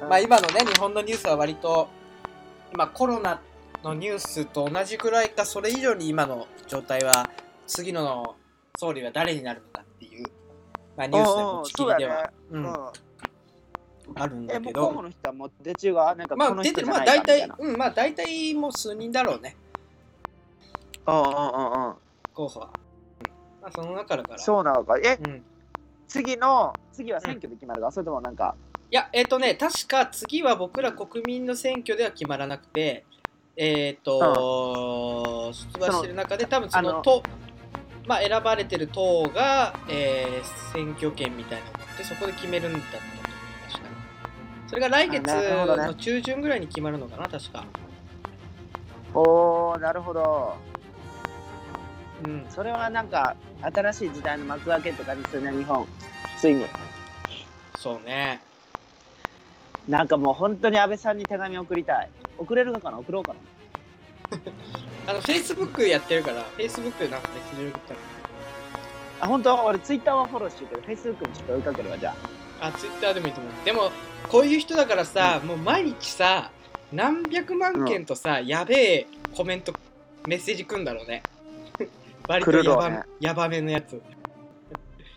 [0.00, 1.88] うんまあ今のね日本のニュースは割と
[2.72, 3.40] 今コロナ
[3.82, 7.28] のニュースと同じくらいかそれ以上に今の状態は
[7.66, 8.36] 次の
[8.78, 10.26] 総理は誰になるのかっていう、
[10.96, 12.62] まあ、ニュースでもちきりでは、ううん。
[12.64, 12.76] ん。
[14.14, 14.86] あるんえもうだけど。
[14.88, 16.86] 候補の人はもう出中がなんかまあ出てる。
[16.86, 19.56] まあ大体うんまあ大体もう数人だろうね。
[21.06, 21.94] うんうんうんうん。
[22.34, 23.62] 候補は、うん。
[23.62, 24.38] まあ、その中だから。
[24.38, 24.98] そうなのか。
[24.98, 25.42] えうん、い
[26.08, 28.54] 次の次は選挙で決まるか、それともなんか
[28.90, 33.04] やえっ、とね確か次は僕ら国民の選挙では決まらなくて
[33.56, 37.22] えっ、と、出馬してる中で多分そあのの党
[38.06, 43.16] まあ選ばれてる党が、えー選挙権みたいなのがあってそこで決めるんだったと思う
[43.72, 47.64] 確かにそれが来月の中旬ぐらいに決まるのかな確か。
[49.14, 50.56] おーなるほど
[52.24, 55.86] うんそれはなんか新しい時代の幕開けって感じするね日本。
[56.38, 56.64] ついに。
[57.78, 58.40] そうね。
[59.88, 62.08] なんかもう本当に安倍さんに手紙送りたい。
[62.38, 62.98] 送れるのかな？
[62.98, 64.38] 送ろうかな？
[65.08, 68.00] あの Facebook やってるから Facebook でなんかメッセージ送ったら
[69.20, 69.64] あ本当？
[69.64, 72.14] 俺ツイッターはフォローしてるけどフェイスブックもちょっと追いかけるわじゃ
[72.60, 73.52] あ、ツイッターでもいいと思う。
[73.66, 73.90] でも、
[74.28, 76.50] こういう人だからさ、もう毎日さ、
[76.90, 79.74] 何百万件とさ、やべえコメント、
[80.26, 81.22] メッセージくんだろうね。
[82.26, 84.00] 割とやば,、ねやばめのやつ。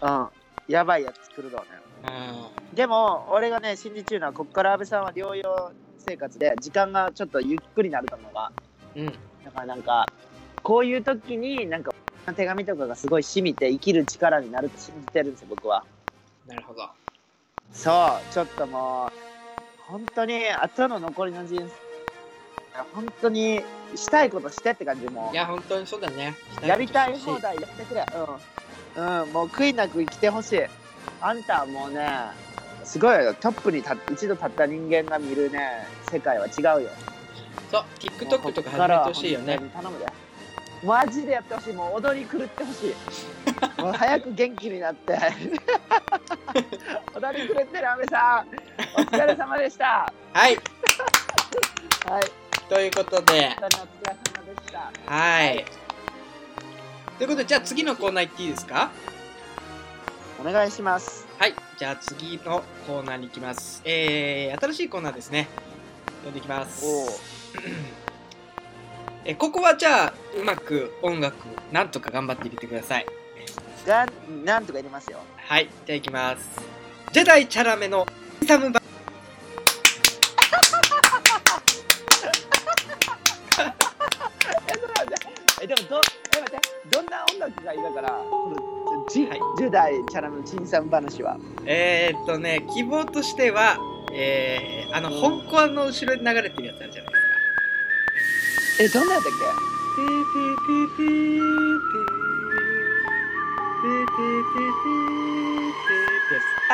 [0.02, 0.30] あうん
[0.72, 9.12] やばいやつ作るだろうねあでも俺がね信じ中のはこっから安倍さんは療養生活で時間がちょっとゆっくりになると思うがーうん。
[9.44, 10.10] だからなんか
[10.62, 11.92] こういう時になんか
[12.36, 15.84] 手紙とかがすごい染みて生きる力になるって信じてるんですよ僕は
[16.46, 16.88] なるほど。
[17.72, 19.12] そうちょっとも
[19.88, 21.89] う本当に後の残りの人生
[22.94, 23.62] 本当に
[23.96, 25.30] したいことしてって感じも。
[25.32, 26.36] いや、本当にそうだね。
[26.64, 28.06] うやりたいし放題やってくれ。
[28.96, 30.62] うん、うん、もう悔いなく生きてほしい。
[31.22, 32.08] あんたはもうね
[32.84, 33.34] すごいよ。
[33.34, 36.90] トップに立っ一度立った人間が見るね世界は違うよ。
[37.72, 39.60] そう、TikTok とか始めてほしいよね。
[39.74, 40.06] 頼むで。
[40.84, 41.74] マジでやってほしい。
[41.74, 42.96] もう踊り狂ってほしい。
[43.82, 45.14] もう早く元気になって。
[47.16, 48.46] 踊り狂ってる安倍さ
[48.98, 49.02] ん。
[49.02, 50.12] お疲れ様でした。
[50.34, 50.58] はい。
[52.10, 55.66] はいということで、本当にお疲れ様でしたはい。
[57.18, 58.92] ということで、じゃあ次のコーナー行っていいですか？
[60.40, 61.54] お願いしますはい。
[61.78, 63.82] じゃあ次のコーナーに行きます。
[63.86, 65.48] えー、新しいコーナーですね。
[66.24, 66.86] 読んでいきます。
[66.86, 67.10] おお
[69.26, 71.36] えここはじゃあうまく音楽
[71.74, 73.06] なんとか頑張って入れてください
[73.86, 74.06] が
[74.46, 76.48] なんとか入れますよはいじゃあいきます
[77.12, 78.08] ジェダイチャラメの
[78.48, 78.72] サム
[87.70, 89.40] な音楽がいいだからこのじはい。
[89.60, 91.38] 10代チャラの陳さん話は？
[91.66, 93.78] えー、っとね希望としては
[94.12, 97.20] えー、あの本コアの後ろに流れてるやつあるじゃないで
[98.90, 99.00] すか。
[99.00, 105.94] えどんなやったってーてーてーてーてーてーてーてーてーてて
[106.34, 106.74] やつけ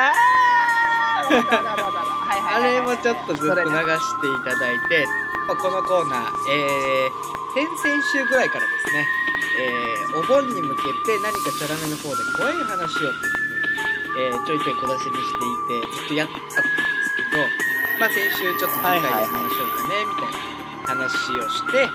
[1.28, 5.04] ーわかるわかるわかるはいはいあはいはいれもちょっとずっと流していただいて、
[5.48, 7.20] このコーナー、えー、
[7.54, 9.04] 先々週ぐらいからですね、
[9.56, 13.56] えー、お盆に向けて何かチャラメの方で怖い話をというふう
[14.16, 17.40] に、えー、ちょいちょい小出しにしていて、ずっとやってたんですけど、
[18.00, 20.44] まあ先週ちょっと次回やりましょうかね、みたいな
[20.84, 21.88] 話をして、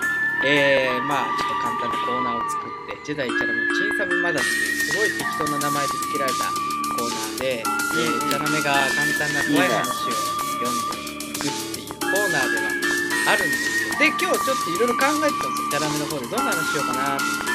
[0.44, 6.50] えー、まあちょっと簡単なコーナーを作って、ジェダイチャラメチンサブマダシというすごい適当な名前で付けられた
[6.98, 10.18] コーナーで、えー、チャラメが簡単な怖い話を
[10.58, 14.02] 読んでいくっていうコーナーではあるんですよ。
[14.02, 17.51] で、今日ちょっといろいろ考えてたんですよ、チャラメの方でどんな話しようかなって。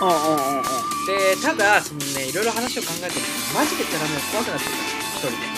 [0.00, 0.62] うんうんうんうん
[1.08, 3.18] で、ただ、そのね、いろいろ話を考えて
[3.54, 5.48] マジでチャラメが怖くなってきた一人で。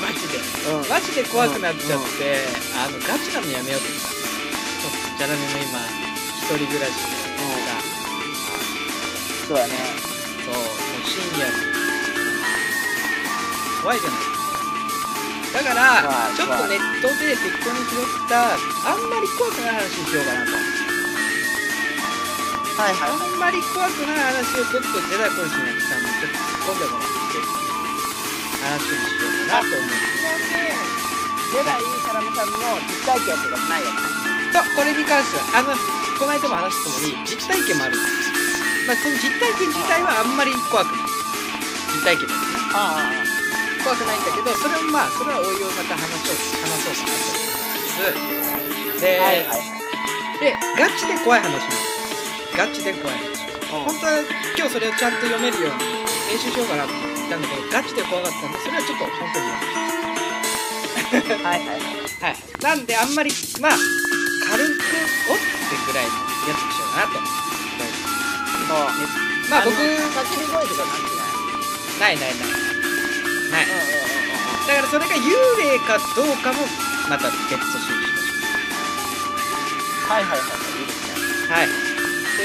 [0.00, 0.40] マジで。
[0.72, 4.08] うん マジで怖くなっちゃって、あの、ガチなのやめようと思った。
[4.08, 5.78] ちょっとチャラメも今、
[6.40, 7.76] 一人暮らしでさ、
[9.46, 9.74] そうやね
[10.44, 10.64] そう、もう
[11.04, 11.52] 深夜に。
[13.82, 14.36] 怖いじゃない
[15.52, 18.54] だから、ちょっとネットで適当に拾った、
[18.90, 20.75] あんまり怖くない話にしようかなと。
[22.76, 23.08] はいはい。
[23.08, 27.40] あんまり怖くない話をちょっとジェダイコンシにさんにちょっと突っ込んでもらって、
[28.60, 29.64] 話にしようかな。
[29.64, 29.88] と思う。
[29.88, 30.76] ちなみに
[31.46, 33.96] ジェダイチャラメさんの実体験とかないよね
[34.52, 35.72] そう、これに関してはあの
[36.18, 37.96] この間も話した通り実体験もある。
[38.86, 41.08] まあその実体験自体はあんまり怖くない
[41.96, 42.28] 実体験。
[42.28, 42.44] だよね
[42.76, 43.08] あ
[43.84, 47.16] 怖くないんだけどそれもまあそれはおいおいまた話を話そうかなと思いま
[49.00, 49.00] す。
[49.00, 49.64] で、あはいはい。
[50.40, 51.95] でガチで怖い話も
[52.56, 53.16] ガチで怖い。
[53.70, 54.24] 本当は
[54.56, 55.84] 今日それをちゃんと読めるように
[56.32, 59.52] 練習しようかなと思ってたんだけどガチで怖かったんでそれはちょっと本当に。
[61.44, 61.80] はいはいはい。
[62.22, 62.36] はい。
[62.62, 64.72] なんであんまりまあ軽く
[65.30, 66.06] おってぐらい。
[66.06, 67.90] のやつにしようかなと思い。
[68.66, 69.82] ますまあ僕叫
[70.38, 70.86] び声とか
[72.00, 72.16] ない。
[72.16, 72.30] ない。
[72.30, 72.30] ない。
[72.30, 72.48] ない。
[73.50, 74.16] なってない。
[74.66, 76.66] だからそれが幽霊かどうかも
[77.08, 78.26] また別としてしまし
[80.08, 80.24] はい。
[80.24, 80.38] はい。
[80.38, 80.46] はい。
[80.46, 80.46] い。
[80.46, 80.86] い。
[80.86, 81.68] ですねょうはい。
[81.68, 81.85] と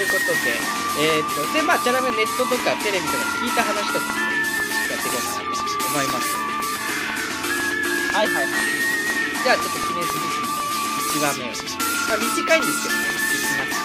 [0.02, 0.58] いうことで
[0.98, 6.36] えー、っとでまあチャラメネットとかテレビとかで聞いた話とかもやっていこうかなと思います。
[8.14, 8.82] はいはいはい。
[9.44, 10.32] じゃあちょっと記念すべき
[11.18, 13.82] 1話目を、まあ、短いんですけどねいきます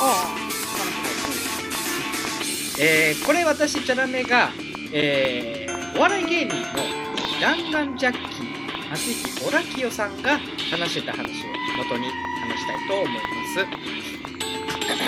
[0.00, 0.36] あ
[2.78, 4.50] えー、これ私チャラメが、
[4.92, 6.62] えー、お笑い芸人の
[7.40, 10.38] 弾丸ジャッキー松井オラキヨさんが
[10.70, 11.26] 話してた話を
[11.76, 12.06] 元に
[12.40, 14.05] 話したいと思います、あ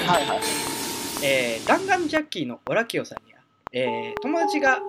[0.09, 0.41] はいはい。
[1.23, 3.41] えー、弾丸ジャッキーのオラキヨさんには、
[3.73, 4.81] えー、友達が、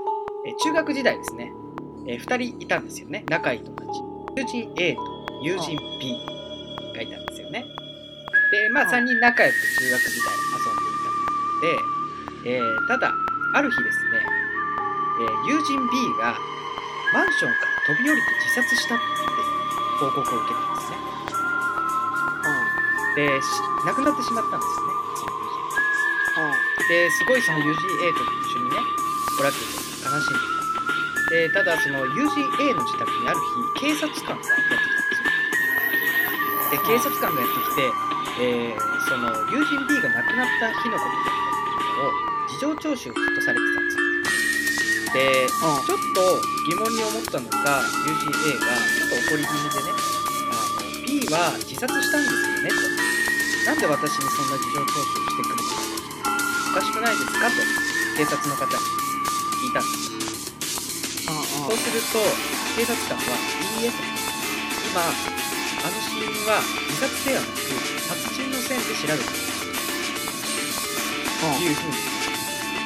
[0.47, 1.51] えー中学時代ですね、
[2.07, 3.25] え2人いたんですよね。
[3.27, 3.99] 仲いい友達。
[4.37, 5.01] 友人 A と
[5.43, 6.15] 友人 B
[6.95, 7.65] がいたんですよね。
[8.51, 13.13] でまあうん3人仲良く中学時代遊んでいたのでえーただ
[13.53, 14.23] ある日ですね、
[15.19, 16.33] えー友人 B が
[17.13, 19.03] マンションから飛び降りて自殺したって
[19.99, 20.97] 報告を受けたんですね。
[23.15, 23.45] でし
[23.85, 24.98] 亡くなってしまったんですよね
[26.89, 28.81] ですごいその友人 A と一緒にね
[29.39, 29.77] オラクルと
[30.09, 30.41] 悲しん
[31.29, 31.45] で。
[31.47, 33.39] でただその友人 A の自宅にある
[33.77, 34.73] 日警察官がやってきた。
[34.73, 37.85] んですよで警察官がやってきて、
[38.41, 42.13] えーその友人 B が亡くなった日のことだったりとかを
[42.45, 45.13] 事情聴取をずっとされてたんですよ。
[45.13, 46.21] でちょっと
[46.69, 52.77] 疑問に思ったのが友人 A がちょっと怒り気味でねあの B は自殺したんですよねと。
[53.65, 55.58] なんで私にそんな事情聴取をしてくるのか
[56.99, 57.47] おかしくないですか？
[57.47, 57.55] と
[58.17, 58.71] 警察の方に
[59.63, 60.11] 聞いたんです。
[61.23, 61.31] そ
[61.71, 62.19] うすると
[62.75, 63.23] 警察官は
[63.79, 63.95] 「いいえ」と
[64.91, 66.59] 今あの死因は
[66.89, 67.55] 自殺ではなく
[68.03, 69.47] 殺人の線で調べている
[71.39, 71.95] というふうに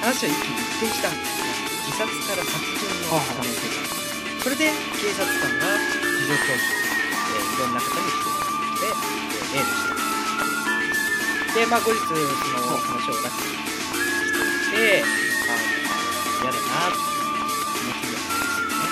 [0.03, 1.15] 話は一気に一転したん。
[1.17, 1.49] ですね
[1.87, 3.89] 自殺から殺人の可能性がある
[4.43, 4.69] それで
[5.01, 6.59] 警察官が事情聴取、
[7.33, 7.73] えーいろん。
[7.73, 12.19] な方にしてもらって、えー A でしたでまあ後日その
[12.77, 13.72] 話をラッキーにしてい
[14.73, 15.03] て
[15.47, 15.53] あ
[16.41, 16.97] 嫌だなって
[17.77, 18.89] 気持ちになったんですよね。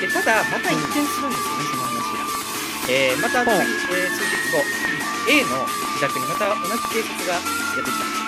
[0.00, 2.28] でただまた一転するんですよねその話が、
[2.88, 4.60] えーまたえー数日後
[5.28, 8.04] A の自宅にまた同じ警察がやってきた。
[8.04, 8.26] んです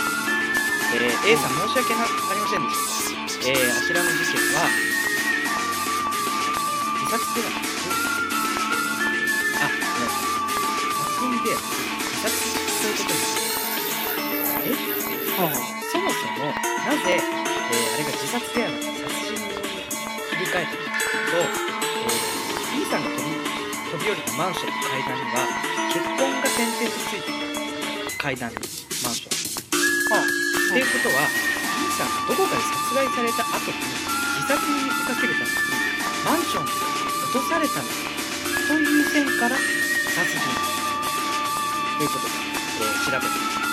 [0.94, 3.48] えー A さん申し訳なありませんでした。
[3.48, 4.68] えー、あちらの事件は、
[6.98, 7.61] 自殺ではな。
[7.61, 7.67] く、
[17.09, 19.49] えーあれが自殺ではなく殺人に
[20.31, 23.29] 切り替えたかというと、えー B さんが飛び
[23.90, 25.49] 飛び降りたマンションの階段には、
[25.92, 27.33] 血痕が点々とついてい
[28.12, 28.23] た。
[28.23, 28.57] 階段に、
[29.03, 29.40] マンションに。
[30.68, 31.25] っていうことは、
[31.81, 35.57] B さんがどこかで殺害された後に自殺に見せかけるために
[36.25, 36.77] マンションから
[37.25, 37.97] 落とされたのか
[38.68, 40.44] という線から殺人
[41.99, 42.33] ということで、
[42.81, 43.67] えー調べてみた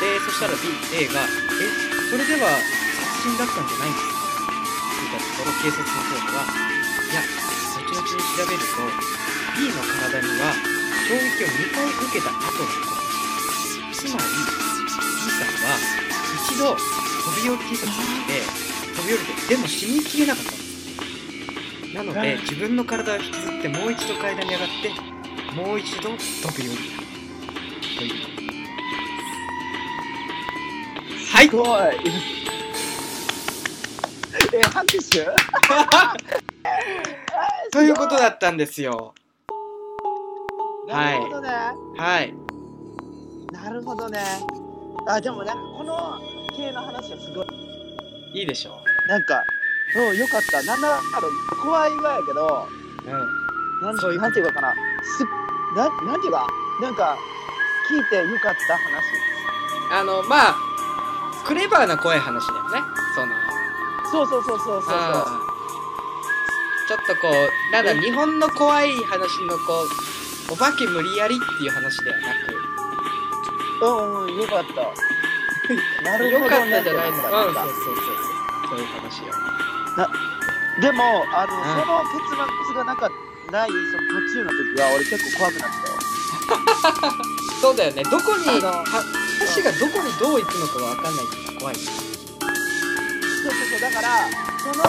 [0.00, 1.20] でそしたら B、A が
[1.60, 1.68] 「え
[2.10, 2.48] それでは
[3.20, 4.16] 殺人だったんじゃないんですか?」
[4.96, 6.44] 聞いたところ警察の方では
[7.12, 7.20] 「いや
[7.76, 8.80] 後々に調べると
[9.60, 10.54] B の体には
[11.08, 13.00] 衝撃を2回受けた後のこと。
[13.92, 14.24] つまり
[15.24, 15.76] B さんは
[16.48, 18.42] 一度飛び降り自殺をして
[18.96, 20.50] 飛び降りてでも死にきれなかった。
[20.52, 20.60] んで
[21.90, 27.98] すなので自分の体を引きずってもう一度階段に上がってもう一度飛び降りた。
[27.98, 28.10] とい
[28.46, 28.49] う
[31.40, 31.48] はい。
[31.48, 31.70] すごい。
[34.52, 35.26] え拍手
[37.72, 39.14] ということだったんですよ。
[40.86, 41.48] なるほどね、
[41.96, 42.34] はい。
[43.52, 44.20] なるほどね。
[45.06, 46.20] あでもなんかこの
[46.54, 47.46] 系の話はすごい。
[48.34, 48.72] いいでしょ
[49.08, 49.42] なんか
[49.94, 50.62] そうよかった。
[50.64, 50.88] なんだ
[51.20, 51.32] ろう
[51.62, 52.68] 怖いわやけど
[53.06, 53.86] ううん。
[53.86, 54.74] なんそういうなんていうかかな。
[55.02, 55.24] す
[55.74, 56.46] ななんていうか
[56.82, 57.16] なんか
[57.88, 59.04] 聞いてよかった話。
[59.92, 60.69] あのまあ
[61.44, 62.82] クレバーな怖い話だよね。
[63.14, 63.32] その。
[64.10, 64.92] そうそうそうそうそう
[66.88, 69.84] ちょっとこうなんだ日本の怖い話のこ
[70.50, 72.24] うお化け無理やりっていう話ではな
[73.86, 74.82] うんうんよかった。
[76.02, 76.70] なくるほどね。
[76.72, 78.16] よかったじゃないのうんそうそうそうそう。
[78.70, 79.32] そういう話よ。
[80.80, 81.62] でもあの、うん。
[81.62, 82.34] その結
[82.66, 83.08] 末がなか
[83.52, 85.94] ないその途中の時は俺結構怖くなったよ。
[87.62, 88.02] そうだよね。
[88.02, 89.04] どこにあのは
[89.40, 90.40] 話がどこにどう。
[90.40, 91.88] 行くのかわかんないっていうのが怖いそう
[93.48, 93.80] そうそう。
[93.80, 94.28] だから
[94.60, 94.84] その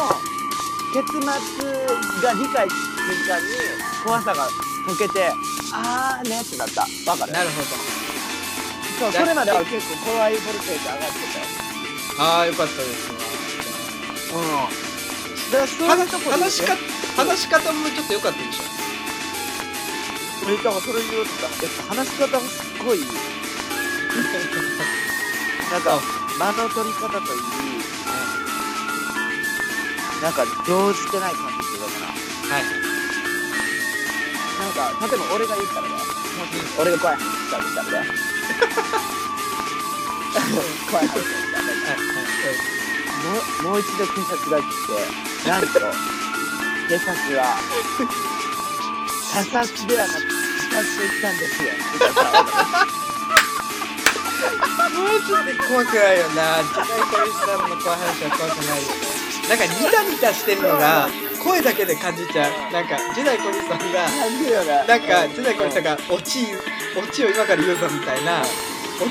[0.92, 3.48] 結末が理解する瞬間に
[4.04, 4.48] 怖さが
[5.00, 5.32] 解けて
[5.74, 6.82] あーねってなった。
[7.10, 7.32] わかる？
[7.32, 7.68] なるほど。
[9.00, 11.46] そうそれまでは結構怖いボルテージ上がってたよ
[12.20, 13.10] ああよかったです。
[14.36, 14.46] わうん。
[15.52, 16.76] だからそういうとこ話し方
[17.18, 18.64] 話し方もちょっと良かったでしょ。
[20.46, 21.48] 俺だからそれ言おうとした。
[21.66, 23.00] やっぱ話し方がすっごい
[25.72, 26.02] なんか
[26.40, 27.42] 間の取り方といい
[30.22, 32.08] なんか動じてない感じするから
[32.56, 32.66] はい。
[34.60, 35.96] なんか例えば俺が言ったらね
[36.78, 38.08] 俺が怖い話したとしたらね。
[40.90, 41.08] 怖い。
[41.08, 41.72] 話をしたらね
[43.64, 45.68] もうもう一度警察が来てなんと
[46.90, 47.58] 警察は
[49.34, 51.70] 他殺ではなく自殺と言ったんですよ
[54.78, 54.96] マジ
[55.46, 56.64] で怖くないよな。
[56.64, 58.82] ジェダイ小石さんの怖い話は怖くない。
[58.82, 58.88] よ
[59.50, 61.10] なんかニタニタしてるのが
[61.44, 62.52] 声だけで感じちゃう。
[62.72, 64.08] なんかジェダイ小石さんが
[64.64, 64.86] な。
[64.98, 66.48] んかジェダイ小石さんがオチ
[66.98, 68.46] オチを今から言うぞみたいなオ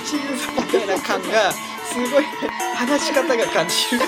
[0.05, 2.25] チ言うぞみたいな感がすごい
[2.77, 4.07] 話し方が感じる。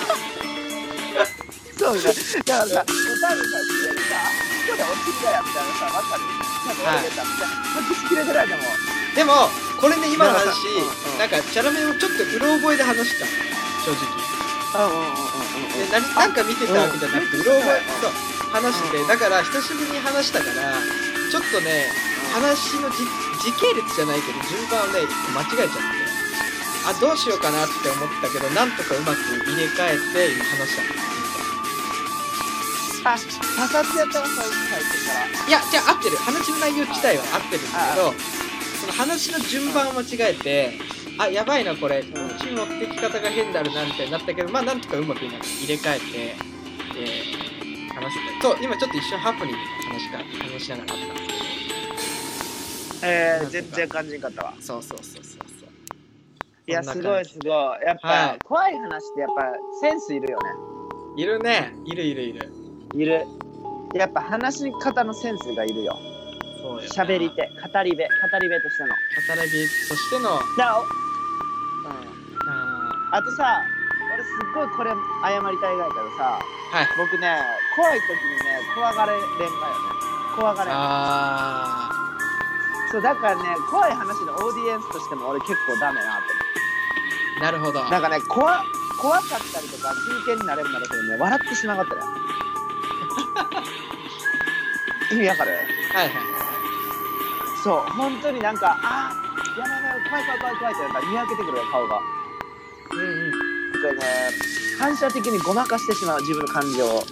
[1.76, 2.14] そうね。
[2.46, 4.14] だからさ、多分さ、自然さ、
[4.66, 6.22] ここで落ちたやみたいなさ、わかる？
[6.62, 7.24] なんか俺がさ、
[7.74, 9.01] 発揮しきれてないと思う。
[9.14, 9.32] でも
[9.80, 13.26] これね今の話うんうんなんかチャラメをちょっとうろ覚えで話した。
[13.84, 14.22] 正直。
[14.72, 18.12] で何なんか見てたわけじゃなくてうろ覚えそう
[18.52, 20.72] 話してうんだから久しぶりに話したから
[21.30, 21.92] ちょっとね
[22.32, 23.04] 話のじ
[23.44, 25.04] 時系列じゃないけど順番をね
[25.36, 26.12] 間違えちゃって
[26.88, 30.82] あどうしようかなって思ったけどなんとかうまく入れ替えて今話した。
[30.82, 30.88] の
[33.04, 33.16] あ、
[33.68, 35.48] 他殺やったらそういう最初から。
[35.48, 36.16] いやじゃあ合ってる。
[36.16, 38.14] 話の内容自体は合ってるんだけど
[38.82, 40.72] その話の順番を間違えて
[41.16, 46.36] あやばいなこれこっち持ってき方が変だるなみたいになったけどまあなんとかうまく今入れ替えて、
[46.98, 47.42] えー
[47.92, 50.18] 話してたそう今ちょっと一瞬ハプニングの話が
[50.54, 54.54] 話しながらあったんですけどえー、全然感じんかったわ。
[54.60, 55.68] そうそうそうそうそう
[56.68, 57.52] いや、すごいすごい。
[57.84, 60.44] やっぱ、はい怖い話ってやっぱセンスいるよね。
[61.16, 62.52] いるねいるいるいる
[62.94, 63.26] いる。
[63.94, 65.98] やっぱ話し方のセンスがいるよ。
[66.94, 68.94] 喋り手、語り部、語り部としての。
[69.26, 69.52] 働き
[69.88, 70.88] としてのだおうん。
[72.48, 73.60] ああとさ、
[74.14, 74.90] 俺すっごいこれ
[75.24, 77.36] 謝りたいがいからさ、ーはい僕ね、
[77.76, 78.14] 怖い時に
[78.46, 79.50] ね、怖がれれんかよね。
[80.36, 80.74] 怖がれん。
[80.74, 81.90] あ
[82.90, 87.90] そう、だからね、怖い話のオーディエンスとしても俺結構ダメなとーなるほど思う。
[87.90, 88.62] なんかね、怖
[89.00, 92.00] 怖かったりとか真剣になれるんだけどね、笑ってしまがったね。
[95.12, 95.50] 意味わかる？
[95.94, 96.41] はいはい
[97.62, 102.00] そう、本当になんか、あー、やばいやばい、怖い怖い怖い怖いってなんかにやけてくるわ、顔が。
[102.92, 103.32] うんうん
[103.72, 104.02] これね、
[104.78, 107.02] 反射的にごまかしてしまう自分の感情を。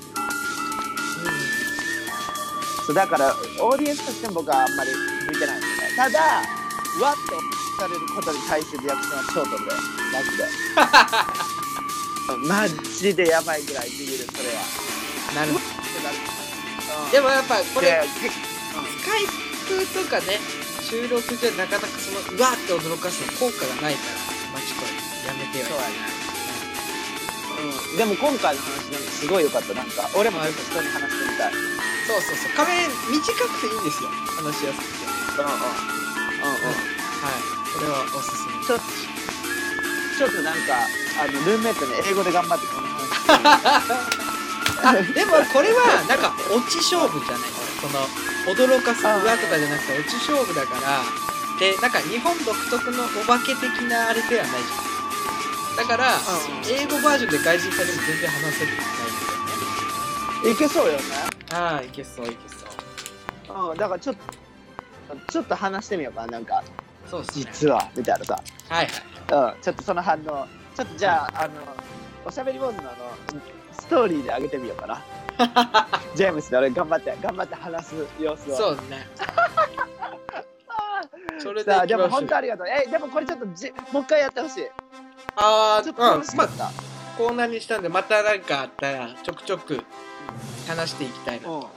[2.86, 4.90] そうだから、オーディエンスとしても僕はあんまり
[5.26, 5.96] 向いてないんですね。
[5.96, 7.40] ただ、わっと
[7.80, 9.72] されることに対するリアクションは超飛んで、
[10.12, 10.44] マジで。
[12.48, 14.90] マジでやばいぐらいビビる、それは。
[15.34, 15.70] なるほど
[17.12, 19.49] でもやっぱこれで結スカイプ
[19.94, 20.38] とかね
[20.82, 24.00] 収録じゃなかなかそのうわーって驚かすの効果がないか
[24.52, 24.82] らマチコ
[25.26, 25.94] やめてよそうやね
[27.60, 29.74] うん、でも今回の話なんかすごい良かった。
[29.74, 31.52] なんか、俺もちょっと人に話してみたい。
[32.08, 32.72] そうそうそう壁
[33.12, 34.08] 短くていいんですよ
[34.40, 34.88] 話しやすく
[35.36, 35.60] てうんうん。
[35.60, 36.72] うんうん。
[37.20, 37.44] はい
[37.76, 38.88] これはおすすめちょっと、
[40.16, 40.88] ちょっとなんか、
[41.20, 44.08] あの、ルームメイトに英語で頑張ってこの話。
[44.80, 47.50] あでもこれはなんかオチ勝負じゃない？
[47.82, 48.08] その
[48.54, 51.02] 驚かすうわとかじゃなくてオチ勝負だから
[51.58, 54.90] でなんか日本独特のお化け的なあれではないじゃん。
[55.76, 56.10] だから
[56.68, 58.92] 英語バージョンで外人さんにも全然話せるないんだ
[60.42, 61.04] よねいけそうよね。
[61.52, 62.66] ああいけそういけそ
[63.66, 63.70] う。
[63.70, 66.62] うん、だからちょっと、ちょっと話してみようかな、なんか、
[67.10, 67.44] そうっすね。
[67.52, 68.42] 実は、みたいなさ。
[68.68, 69.54] はいはい。
[69.54, 70.46] うん、ちょっとその反応、
[70.76, 71.54] ちょっとじゃあ、あの、
[72.24, 72.90] おしゃべり坊主のあの、
[73.72, 75.02] ストーリーで上げてみようかな。
[76.14, 78.56] ジェームスで俺頑張って、頑張って話す様子を。
[78.56, 79.08] そうね
[81.38, 82.66] それでさあ、でも本当ありがとう。
[82.68, 84.68] え、でもこれちょっとじ、もう一回やってほしい。
[85.36, 86.70] あちょっとあうんまあ楽しかった。
[87.16, 89.84] コーナーにしたんでまたなんかあったらちょくちょく
[90.66, 91.54] 話していきたいなうん。
[91.56, 91.70] 思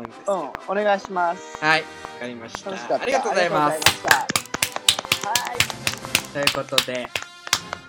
[0.00, 1.58] うんですけど、うん、お願いします。
[1.64, 1.86] はいわ
[2.20, 3.02] かりました楽しかった。
[3.04, 3.80] ありがとうございます。
[4.06, 4.26] はい。
[6.32, 7.08] ということで、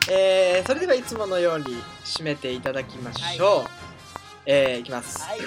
[0.09, 1.65] えー、それではいつものように
[2.05, 3.69] 締めていただきましょう、
[4.50, 5.39] えー、いきます、はい。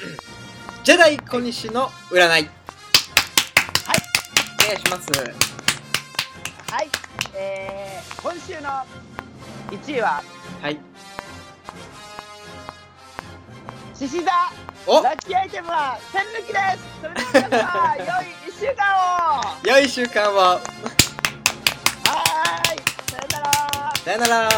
[0.85, 2.29] ジェダイ小西の占い。
[2.29, 2.45] はい。
[2.45, 2.45] お
[4.67, 5.11] 願いします。
[6.71, 6.89] はい。
[7.35, 8.69] えー、今週の
[9.71, 10.23] 1位は、
[10.61, 10.79] はい。
[13.95, 14.31] 獅子座。
[14.87, 15.03] お！
[15.03, 16.85] ラッキーアイテムは栓抜きです。
[17.01, 17.23] それで
[17.57, 18.99] は皆様、良い1週間を。
[19.41, 20.37] は良い週間を。
[20.37, 20.71] ーい。
[23.11, 23.93] さよなら。
[24.05, 24.49] さよなら